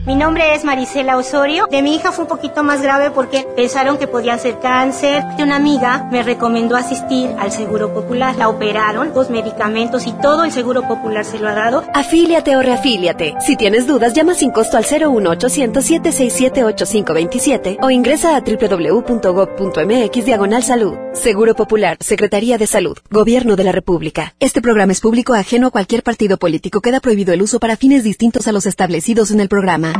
[0.08, 1.66] Mi nombre es Marisela Osorio.
[1.70, 5.22] De mi hija fue un poquito más grave porque pensaron que podía ser cáncer.
[5.38, 8.34] Una amiga me recomendó asistir al Seguro Popular.
[8.36, 11.84] La operaron, los medicamentos y todo el Seguro Popular se lo ha dado.
[11.92, 13.34] Afíliate o reafíliate.
[13.40, 20.62] Si tienes dudas, llama sin costo al 01800 767 8527 o ingresa a www.gov.mx diagonal
[20.62, 20.94] salud.
[21.12, 24.32] Seguro Popular, Secretaría de Salud, Gobierno de la República.
[24.40, 26.80] Este programa es público ajeno a cualquier partido político.
[26.80, 29.97] Queda prohibido el uso para fines distintos a los establecidos en el programa.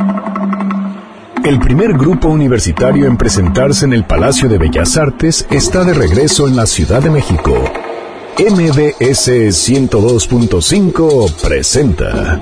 [1.45, 6.47] El primer grupo universitario en presentarse en el Palacio de Bellas Artes está de regreso
[6.47, 7.55] en la Ciudad de México.
[8.39, 12.41] MBS 102.5 presenta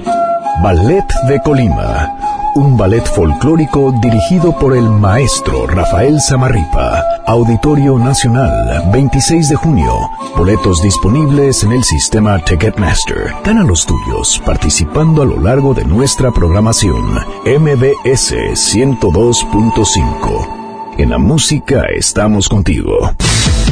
[0.63, 2.17] Ballet de Colima,
[2.55, 7.05] un ballet folclórico dirigido por el maestro Rafael Samarripa.
[7.27, 9.93] Auditorio Nacional, 26 de junio.
[10.35, 13.35] Boletos disponibles en el sistema Ticketmaster.
[13.45, 17.05] Gana los tuyos participando a lo largo de nuestra programación.
[17.45, 20.95] MBS 102.5.
[20.97, 23.13] En la música estamos contigo.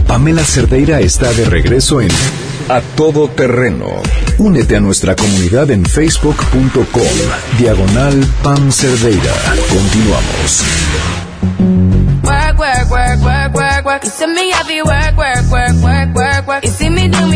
[0.06, 2.10] Pamela Cerdeira está de regreso en
[2.68, 3.88] A Todo Terreno.
[4.38, 7.02] Únete a nuestra comunidad en facebook.com.
[7.58, 9.34] Diagonal Pam Cerdeira.
[9.68, 10.64] Continuamos.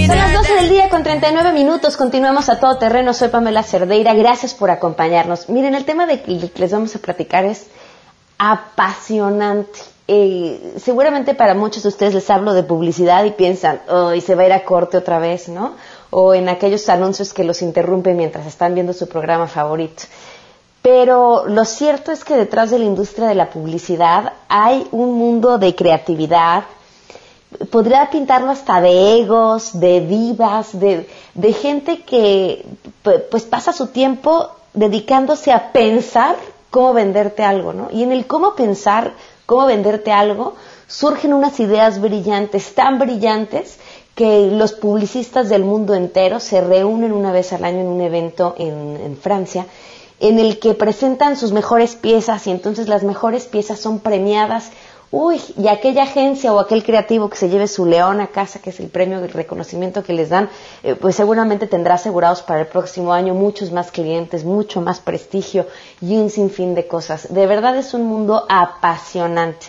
[0.06, 1.98] Son las 12 del día con 39 minutos.
[1.98, 3.12] Continuamos a todo terreno.
[3.12, 4.14] Soy Pamela Cerdeira.
[4.14, 5.50] Gracias por acompañarnos.
[5.50, 7.66] Miren, el tema de que les vamos a platicar es
[8.38, 9.78] apasionante.
[10.10, 14.34] Eh, seguramente para muchos de ustedes les hablo de publicidad y piensan, oh, y se
[14.34, 15.74] va a ir a corte otra vez, ¿no?
[16.08, 20.04] O en aquellos anuncios que los interrumpen mientras están viendo su programa favorito.
[20.80, 25.58] Pero lo cierto es que detrás de la industria de la publicidad hay un mundo
[25.58, 26.64] de creatividad,
[27.70, 32.64] podría pintarlo hasta de egos, de divas, de, de gente que
[33.30, 36.36] pues pasa su tiempo dedicándose a pensar
[36.70, 37.88] cómo venderte algo, ¿no?
[37.90, 39.12] Y en el cómo pensar,
[39.48, 40.56] cómo venderte algo,
[40.88, 43.78] surgen unas ideas brillantes, tan brillantes,
[44.14, 48.55] que los publicistas del mundo entero se reúnen una vez al año en un evento
[48.59, 49.64] en, en Francia,
[50.20, 54.70] en el que presentan sus mejores piezas y entonces las mejores piezas son premiadas.
[55.11, 58.68] Uy, y aquella agencia o aquel creativo que se lleve su león a casa, que
[58.68, 60.50] es el premio de reconocimiento que les dan,
[60.82, 65.66] eh, pues seguramente tendrá asegurados para el próximo año muchos más clientes, mucho más prestigio
[66.02, 67.32] y un sinfín de cosas.
[67.32, 69.68] De verdad es un mundo apasionante.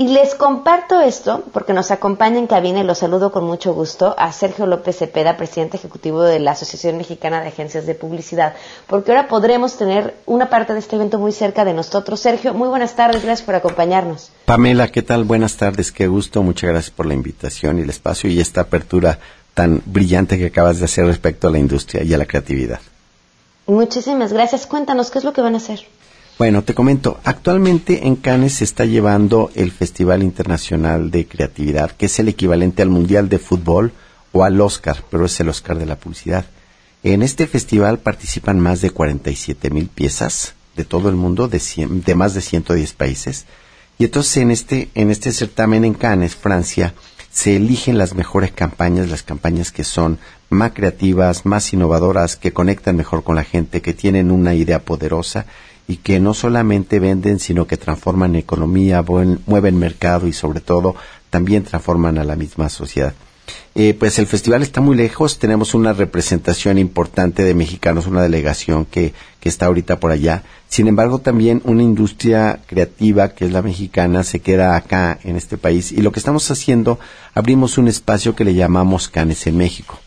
[0.00, 4.14] Y les comparto esto porque nos acompaña en cabina y lo saludo con mucho gusto
[4.16, 8.54] a Sergio López Cepeda, presidente ejecutivo de la Asociación Mexicana de Agencias de Publicidad,
[8.86, 12.18] porque ahora podremos tener una parte de este evento muy cerca de nosotros.
[12.18, 14.30] Sergio, muy buenas tardes, gracias por acompañarnos.
[14.46, 15.24] Pamela, ¿qué tal?
[15.24, 19.18] Buenas tardes, qué gusto, muchas gracias por la invitación y el espacio y esta apertura
[19.52, 22.80] tan brillante que acabas de hacer respecto a la industria y a la creatividad.
[23.66, 24.66] Muchísimas gracias.
[24.66, 25.80] Cuéntanos, ¿qué es lo que van a hacer?
[26.40, 32.06] Bueno, te comento, actualmente en Cannes se está llevando el Festival Internacional de Creatividad, que
[32.06, 33.92] es el equivalente al Mundial de Fútbol
[34.32, 36.46] o al Oscar, pero es el Oscar de la publicidad.
[37.02, 42.14] En este festival participan más de 47 mil piezas de todo el mundo, de, de
[42.14, 43.44] más de 110 países.
[43.98, 46.94] Y entonces en este, en este certamen en Cannes, Francia,
[47.30, 50.18] se eligen las mejores campañas, las campañas que son
[50.48, 55.44] más creativas, más innovadoras, que conectan mejor con la gente, que tienen una idea poderosa
[55.90, 60.94] y que no solamente venden, sino que transforman economía, mueven mercado y sobre todo
[61.30, 63.12] también transforman a la misma sociedad.
[63.74, 68.84] Eh, pues el festival está muy lejos, tenemos una representación importante de mexicanos, una delegación
[68.84, 70.44] que, que está ahorita por allá.
[70.68, 75.58] Sin embargo, también una industria creativa, que es la mexicana, se queda acá en este
[75.58, 75.90] país.
[75.90, 77.00] Y lo que estamos haciendo,
[77.34, 79.98] abrimos un espacio que le llamamos Canes en México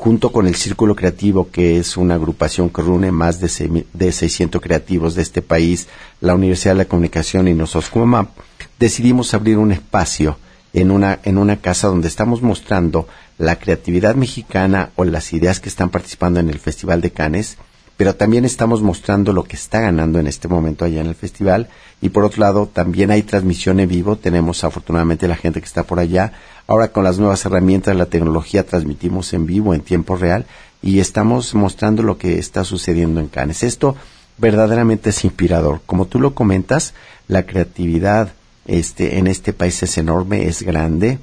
[0.00, 4.62] junto con el Círculo Creativo, que es una agrupación que reúne más de, de 600
[4.62, 5.88] creativos de este país,
[6.22, 8.30] la Universidad de la Comunicación y nosotros como MAP,
[8.78, 10.38] decidimos abrir un espacio
[10.72, 15.68] en una, en una casa donde estamos mostrando la creatividad mexicana o las ideas que
[15.68, 17.58] están participando en el Festival de Cannes,
[18.00, 21.68] pero también estamos mostrando lo que está ganando en este momento allá en el festival
[22.00, 25.82] y por otro lado también hay transmisión en vivo, tenemos afortunadamente la gente que está
[25.82, 26.32] por allá,
[26.66, 30.46] ahora con las nuevas herramientas la tecnología transmitimos en vivo en tiempo real
[30.80, 33.62] y estamos mostrando lo que está sucediendo en Cannes.
[33.62, 33.96] Esto
[34.38, 35.82] verdaderamente es inspirador.
[35.84, 36.94] Como tú lo comentas,
[37.28, 38.32] la creatividad
[38.64, 41.18] este, en este país es enorme, es grande,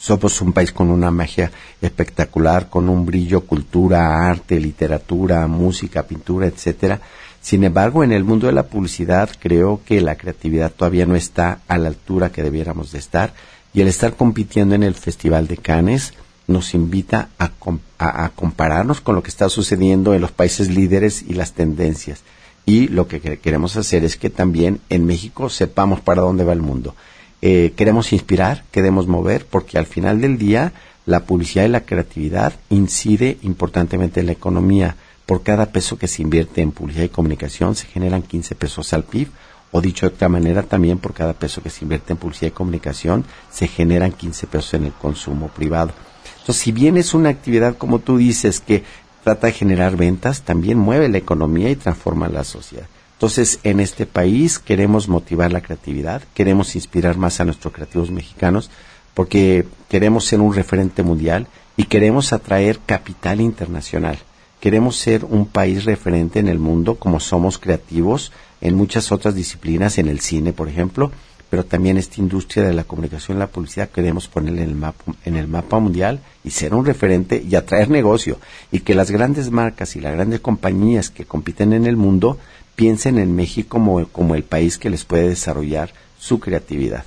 [0.00, 6.46] somos un país con una magia espectacular, con un brillo, cultura, arte, literatura, música, pintura,
[6.46, 7.02] etcétera.
[7.42, 11.60] Sin embargo, en el mundo de la publicidad creo que la creatividad todavía no está
[11.68, 13.34] a la altura que debiéramos de estar
[13.74, 16.14] y el estar compitiendo en el Festival de Cannes
[16.46, 17.50] nos invita a,
[17.98, 22.22] a, compararnos con lo que está sucediendo en los países líderes y las tendencias.
[22.64, 26.62] Y lo que queremos hacer es que también en México sepamos para dónde va el
[26.62, 26.94] mundo.
[27.42, 30.72] Eh, queremos inspirar, queremos mover, porque al final del día
[31.06, 34.96] la publicidad y la creatividad incide importantemente en la economía.
[35.26, 39.04] Por cada peso que se invierte en publicidad y comunicación se generan 15 pesos al
[39.04, 39.28] PIB,
[39.72, 42.52] o dicho de otra manera, también por cada peso que se invierte en publicidad y
[42.52, 45.92] comunicación se generan 15 pesos en el consumo privado.
[46.40, 48.82] Entonces, si bien es una actividad, como tú dices, que
[49.22, 52.86] trata de generar ventas, también mueve la economía y transforma la sociedad.
[53.20, 58.70] Entonces, en este país queremos motivar la creatividad, queremos inspirar más a nuestros creativos mexicanos,
[59.12, 61.46] porque queremos ser un referente mundial
[61.76, 64.18] y queremos atraer capital internacional.
[64.58, 69.98] Queremos ser un país referente en el mundo como somos creativos en muchas otras disciplinas,
[69.98, 71.10] en el cine, por ejemplo,
[71.50, 75.36] pero también esta industria de la comunicación la publicidad queremos ponerla en el, mapa, en
[75.36, 78.38] el mapa mundial y ser un referente y atraer negocio
[78.70, 82.38] y que las grandes marcas y las grandes compañías que compiten en el mundo
[82.80, 87.04] piensen en México como, como el país que les puede desarrollar su creatividad.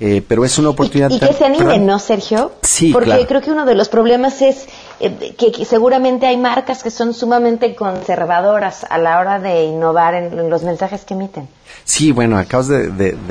[0.00, 1.10] Eh, pero es una oportunidad.
[1.10, 2.50] Y, que se animen, ¿no, Sergio?
[2.62, 4.66] Sí, Porque creo que uno de los problemas es
[5.00, 10.50] eh, que, seguramente hay marcas que son sumamente conservadoras a la hora de innovar en
[10.50, 11.48] los mensajes que emiten.
[11.84, 12.90] Sí, bueno, acabas de,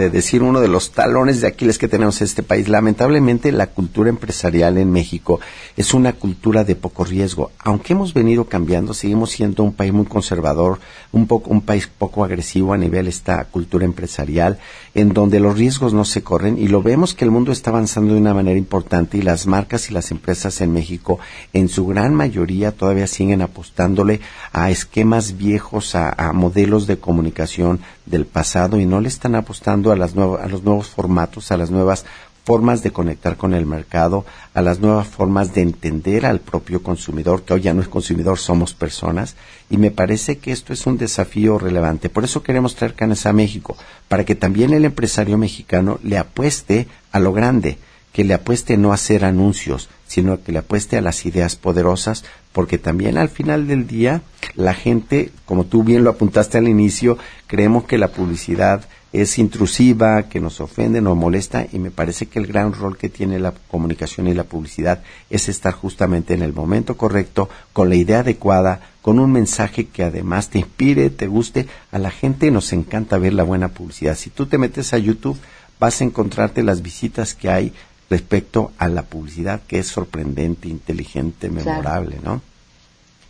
[0.09, 2.69] decir uno de los talones de Aquiles que tenemos en este país.
[2.69, 5.39] Lamentablemente, la cultura empresarial en México
[5.75, 7.51] es una cultura de poco riesgo.
[7.59, 10.79] Aunque hemos venido cambiando, seguimos siendo un país muy conservador,
[11.11, 14.57] un, poco, un país poco agresivo a nivel esta cultura empresarial,
[14.93, 18.13] en donde los riesgos no se corren y lo vemos que el mundo está avanzando
[18.13, 21.19] de una manera importante y las marcas y las empresas en México,
[21.55, 24.19] en su gran mayoría, todavía siguen apostándole
[24.51, 29.95] a esquemas viejos, a modelos de comunicación del pasado y no le están apostando a,
[29.95, 32.05] las a los nuevos formatos, a las nuevas
[32.43, 37.43] formas de conectar con el mercado, a las nuevas formas de entender al propio consumidor,
[37.43, 39.37] que hoy ya no es consumidor, somos personas,
[39.69, 42.09] y me parece que esto es un desafío relevante.
[42.09, 43.77] Por eso queremos traer Canes a México,
[44.09, 47.79] para que también el empresario mexicano le apueste a lo grande,
[48.15, 52.23] que le apueste no a hacer anuncios, sino que le apueste a las ideas poderosas,
[52.53, 54.21] porque también al final del día
[54.55, 60.29] la gente, como tú bien lo apuntaste al inicio, creemos que la publicidad es intrusiva,
[60.29, 63.53] que nos ofende, nos molesta y me parece que el gran rol que tiene la
[63.69, 68.79] comunicación y la publicidad es estar justamente en el momento correcto, con la idea adecuada,
[69.01, 71.67] con un mensaje que además te inspire, te guste.
[71.91, 74.15] A la gente nos encanta ver la buena publicidad.
[74.15, 75.37] Si tú te metes a YouTube,
[75.81, 77.73] vas a encontrarte las visitas que hay
[78.09, 82.41] respecto a la publicidad que es sorprendente, inteligente, memorable, ¿no?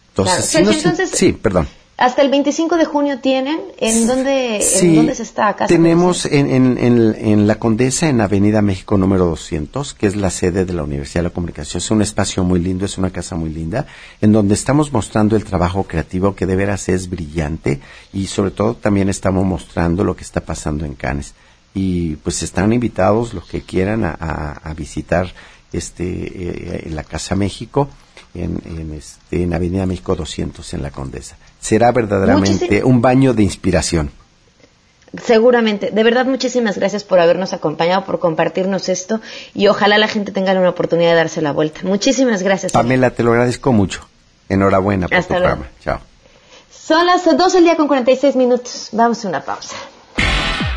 [0.09, 1.67] Entonces, sí, perdón.
[1.97, 5.65] Hasta el 25 de junio tienen, ¿en dónde, ¿en dónde se está acá?
[5.65, 10.29] Tenemos en, en, en, en, La Condesa, en Avenida México número 200, que es la
[10.29, 11.81] sede de la Universidad de la Comunicación.
[11.81, 13.85] Es un espacio muy lindo, es una casa muy linda,
[14.19, 17.79] en donde estamos mostrando el trabajo creativo que de veras es brillante
[18.11, 21.33] y sobre todo también estamos mostrando lo que está pasando en Cannes.
[21.75, 24.13] Y pues están invitados los que quieran a,
[24.63, 25.31] a, visitar
[25.71, 27.89] este eh, la Casa México
[28.33, 33.41] en, en, este, en Avenida México 200 en La Condesa será verdaderamente un baño de
[33.41, 34.11] inspiración.
[35.23, 35.91] Seguramente.
[35.91, 39.21] De verdad, muchísimas gracias por habernos acompañado, por compartirnos esto
[39.53, 41.79] y ojalá la gente tenga una oportunidad de darse la vuelta.
[41.83, 42.71] Muchísimas gracias.
[42.71, 44.07] Pamela, te lo agradezco mucho.
[44.49, 45.67] Enhorabuena por tu programa.
[45.83, 45.99] Chao.
[46.69, 48.89] Son las 12 del día con 46 minutos.
[48.91, 49.75] Vamos a una pausa.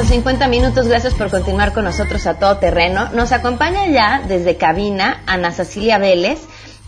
[0.00, 0.88] Con 50 minutos.
[0.88, 3.10] Gracias por continuar con nosotros a todo terreno.
[3.12, 6.38] Nos acompaña ya desde cabina Ana Cecilia Vélez,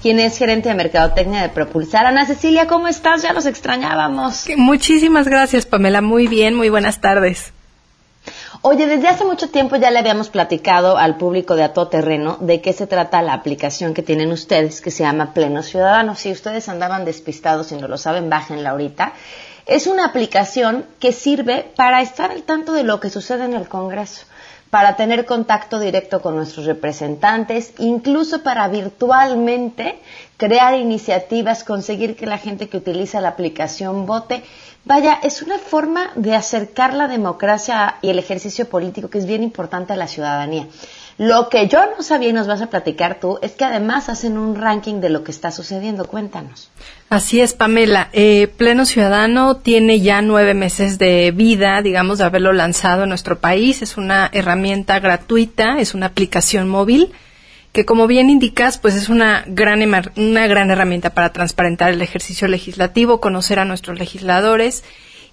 [0.01, 2.07] quien es gerente de Mercadotecnia de Propulsar.
[2.07, 3.21] Ana Cecilia, ¿cómo estás?
[3.21, 4.47] Ya los extrañábamos.
[4.57, 6.01] Muchísimas gracias, Pamela.
[6.01, 7.53] Muy bien, muy buenas tardes.
[8.63, 12.39] Oye, desde hace mucho tiempo ya le habíamos platicado al público de A Todo Terreno
[12.41, 16.15] de qué se trata la aplicación que tienen ustedes, que se llama Pleno Ciudadano.
[16.15, 19.13] Si ustedes andaban despistados y no lo saben, bájenla ahorita.
[19.67, 23.69] Es una aplicación que sirve para estar al tanto de lo que sucede en el
[23.69, 24.27] Congreso,
[24.71, 30.01] para tener contacto directo con nuestros representantes, incluso para virtualmente
[30.37, 34.43] crear iniciativas, conseguir que la gente que utiliza la aplicación vote.
[34.85, 39.45] Vaya, es una forma de acercar la democracia y el ejercicio político que es bien
[39.45, 40.67] importante a la ciudadanía.
[41.19, 44.39] Lo que yo no sabía y nos vas a platicar tú es que además hacen
[44.39, 46.07] un ranking de lo que está sucediendo.
[46.07, 46.71] Cuéntanos.
[47.11, 48.09] Así es, Pamela.
[48.13, 53.39] Eh, Pleno Ciudadano tiene ya nueve meses de vida, digamos, de haberlo lanzado en nuestro
[53.39, 53.83] país.
[53.83, 57.13] Es una herramienta gratuita, es una aplicación móvil
[57.73, 59.83] que, como bien indicas, pues es una gran,
[60.17, 64.85] una gran herramienta para transparentar el ejercicio legislativo, conocer a nuestros legisladores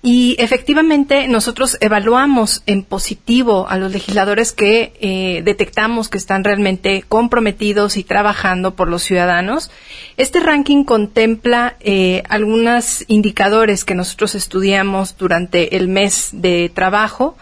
[0.02, 7.04] y efectivamente nosotros evaluamos en positivo a los legisladores que eh, detectamos que están realmente
[7.08, 9.72] comprometidos y trabajando por los ciudadanos.
[10.16, 17.36] Este ranking contempla eh, algunos indicadores que nosotros estudiamos durante el mes de trabajo,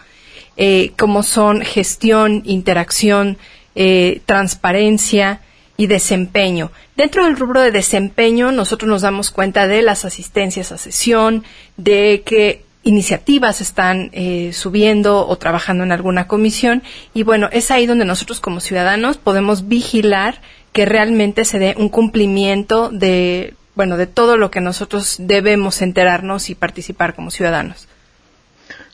[0.56, 3.38] eh, como son gestión, interacción,
[4.26, 5.40] transparencia,
[5.78, 6.70] y desempeño.
[6.96, 11.44] Dentro del rubro de desempeño, nosotros nos damos cuenta de las asistencias a sesión,
[11.78, 16.82] de qué iniciativas están eh, subiendo o trabajando en alguna comisión
[17.14, 20.40] y bueno, es ahí donde nosotros como ciudadanos podemos vigilar
[20.72, 26.50] que realmente se dé un cumplimiento de bueno, de todo lo que nosotros debemos enterarnos
[26.50, 27.88] y participar como ciudadanos.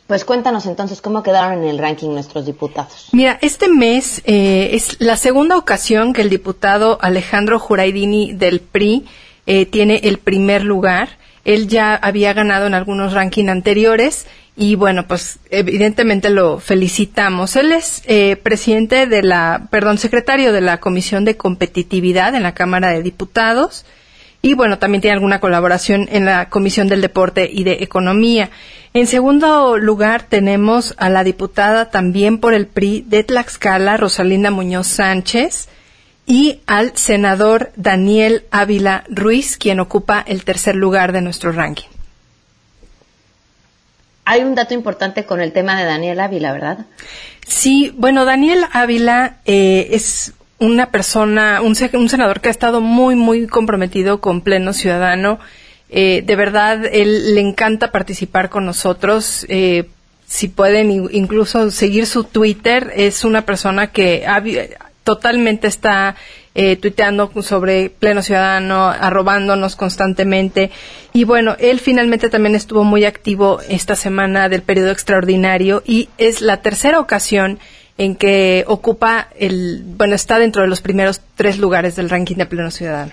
[0.07, 3.09] Pues cuéntanos entonces cómo quedaron en el ranking nuestros diputados.
[3.13, 9.07] Mira, este mes eh, es la segunda ocasión que el diputado Alejandro Juraidini del PRI
[9.47, 11.09] eh, tiene el primer lugar.
[11.47, 14.27] Él ya había ganado en algunos rankings anteriores
[14.57, 17.57] y bueno, pues evidentemente lo felicitamos.
[17.57, 22.53] Él es eh, presidente de la, perdón, secretario de la Comisión de Competitividad en la
[22.53, 23.87] Cámara de Diputados
[24.45, 28.51] y bueno, también tiene alguna colaboración en la Comisión del Deporte y de Economía.
[28.93, 34.87] En segundo lugar tenemos a la diputada también por el PRI de Tlaxcala, Rosalinda Muñoz
[34.87, 35.71] Sánchez,
[36.27, 41.89] y al senador Daniel Ávila Ruiz, quien ocupa el tercer lugar de nuestro ranking.
[44.27, 46.85] Hay un dato importante con el tema de Daniel Ávila, ¿verdad?
[47.47, 53.47] Sí, bueno, Daniel Ávila eh, es una persona, un, senador que ha estado muy, muy
[53.47, 55.39] comprometido con Pleno Ciudadano.
[55.91, 59.47] Eh, de verdad, él le encanta participar con nosotros.
[59.49, 59.89] Eh,
[60.27, 64.25] si pueden incluso seguir su Twitter, es una persona que
[65.05, 66.17] totalmente está
[66.57, 70.71] eh, tuiteando sobre Pleno Ciudadano, arrobándonos constantemente.
[71.13, 76.41] Y bueno, él finalmente también estuvo muy activo esta semana del periodo extraordinario y es
[76.41, 77.59] la tercera ocasión
[77.97, 82.47] en que ocupa el, bueno, está dentro de los primeros tres lugares del ranking de
[82.47, 83.13] pleno ciudadano.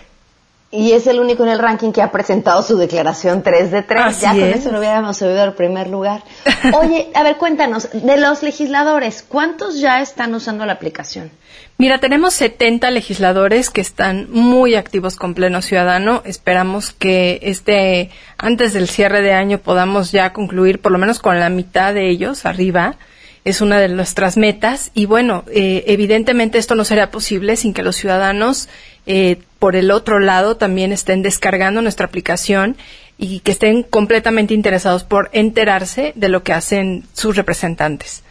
[0.74, 4.22] Y es el único en el ranking que ha presentado su declaración 3 de 3.
[4.22, 6.24] ya con eso lo hubiéramos subido al primer lugar.
[6.74, 11.30] Oye, a ver, cuéntanos, de los legisladores, ¿cuántos ya están usando la aplicación?
[11.78, 16.22] Mira, tenemos 70 legisladores que están muy activos con Pleno Ciudadano.
[16.24, 21.38] Esperamos que este, antes del cierre de año podamos ya concluir por lo menos con
[21.38, 22.96] la mitad de ellos arriba
[23.44, 27.84] es una de nuestras metas y bueno, eh, evidentemente esto no sería posible sin que
[27.84, 28.70] los ciudadanos
[29.08, 32.78] eh, por el otro lado también estén descargando nuestra aplicación
[33.18, 38.24] y que estén completamente interesados por enterarse de lo que hacen sus representantes.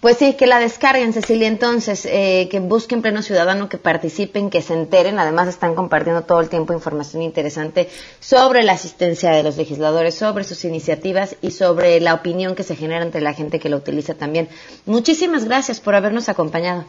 [0.00, 4.62] Pues sí, que la descarguen, Cecilia, entonces, eh, que busquen pleno ciudadano, que participen, que
[4.62, 5.18] se enteren.
[5.18, 10.44] Además, están compartiendo todo el tiempo información interesante sobre la asistencia de los legisladores, sobre
[10.44, 14.14] sus iniciativas y sobre la opinión que se genera entre la gente que lo utiliza
[14.14, 14.48] también.
[14.86, 16.86] Muchísimas gracias por habernos acompañado.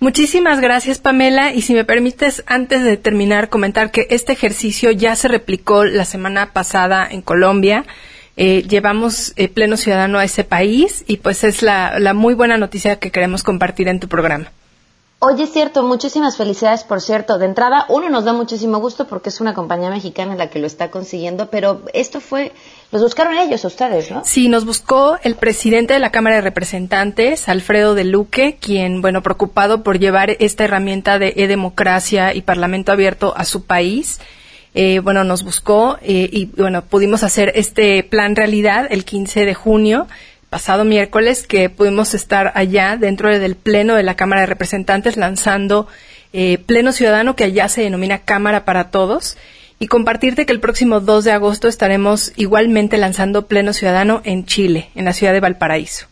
[0.00, 1.52] Muchísimas gracias, Pamela.
[1.52, 6.06] Y si me permites, antes de terminar, comentar que este ejercicio ya se replicó la
[6.06, 7.84] semana pasada en Colombia.
[8.36, 12.58] Eh, llevamos eh, pleno ciudadano a ese país y pues es la, la muy buena
[12.58, 14.50] noticia que queremos compartir en tu programa.
[15.26, 17.38] Oye, es cierto, muchísimas felicidades, por cierto.
[17.38, 20.66] De entrada, uno nos da muchísimo gusto porque es una compañía mexicana la que lo
[20.66, 22.52] está consiguiendo, pero esto fue,
[22.92, 24.22] los buscaron ellos, ustedes, ¿no?
[24.26, 29.22] Sí, nos buscó el presidente de la Cámara de Representantes, Alfredo de Luque, quien, bueno,
[29.22, 34.20] preocupado por llevar esta herramienta de e-democracia y parlamento abierto a su país.
[34.74, 39.54] Eh, bueno, nos buscó eh, y bueno, pudimos hacer este plan realidad el 15 de
[39.54, 40.08] junio
[40.50, 45.86] pasado miércoles que pudimos estar allá dentro del pleno de la Cámara de Representantes lanzando
[46.32, 49.36] eh, Pleno Ciudadano que allá se denomina Cámara para Todos
[49.78, 54.90] y compartirte que el próximo 2 de agosto estaremos igualmente lanzando Pleno Ciudadano en Chile,
[54.94, 56.06] en la ciudad de Valparaíso.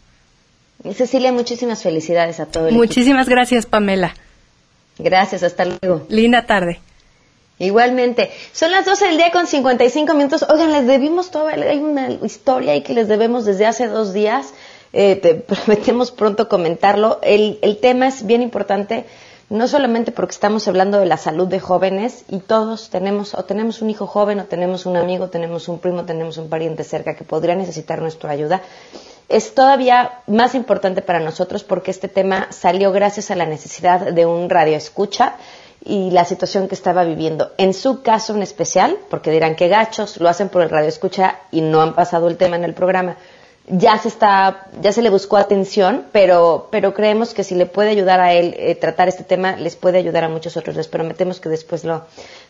[0.95, 2.73] Cecilia, muchísimas felicidades a todos.
[2.73, 4.15] Muchísimas gracias, Pamela.
[4.99, 6.07] Gracias, hasta luego.
[6.09, 6.81] Linda tarde.
[7.59, 8.33] Igualmente.
[8.53, 10.45] Son las 12 del día con 55 minutos.
[10.49, 11.47] Oigan, les debimos todo.
[11.47, 14.53] Hay una historia ahí que les debemos desde hace dos días.
[14.93, 17.21] Eh, te prometemos pronto comentarlo.
[17.23, 19.05] El, el tema es bien importante,
[19.49, 23.83] no solamente porque estamos hablando de la salud de jóvenes y todos tenemos, o tenemos
[23.83, 27.25] un hijo joven, o tenemos un amigo, tenemos un primo, tenemos un pariente cerca que
[27.25, 28.63] podría necesitar nuestra ayuda.
[29.29, 34.27] Es todavía más importante para nosotros porque este tema salió gracias a la necesidad de
[34.27, 35.37] un radio escucha
[35.85, 37.53] y la situación que estaba viviendo.
[37.59, 41.41] En su caso en especial, porque dirán que gachos, lo hacen por el radio escucha
[41.51, 43.16] y no han pasado el tema en el programa.
[43.68, 47.91] Ya se está, ya se le buscó atención, pero, pero creemos que si le puede
[47.91, 50.74] ayudar a él eh, tratar este tema, les puede ayudar a muchos otros.
[50.74, 52.05] Les prometemos que después lo,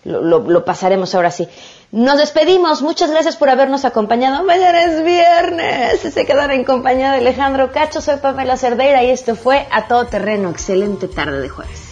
[0.04, 1.46] lo, lo, pasaremos ahora sí.
[1.90, 2.80] Nos despedimos.
[2.80, 4.42] Muchas gracias por habernos acompañado.
[4.42, 6.00] Mañana es viernes.
[6.00, 8.00] Se quedan en compañía de Alejandro Cacho.
[8.00, 10.48] Soy Pamela Cerdeira y esto fue A Todo Terreno.
[10.48, 11.91] Excelente tarde de jueves.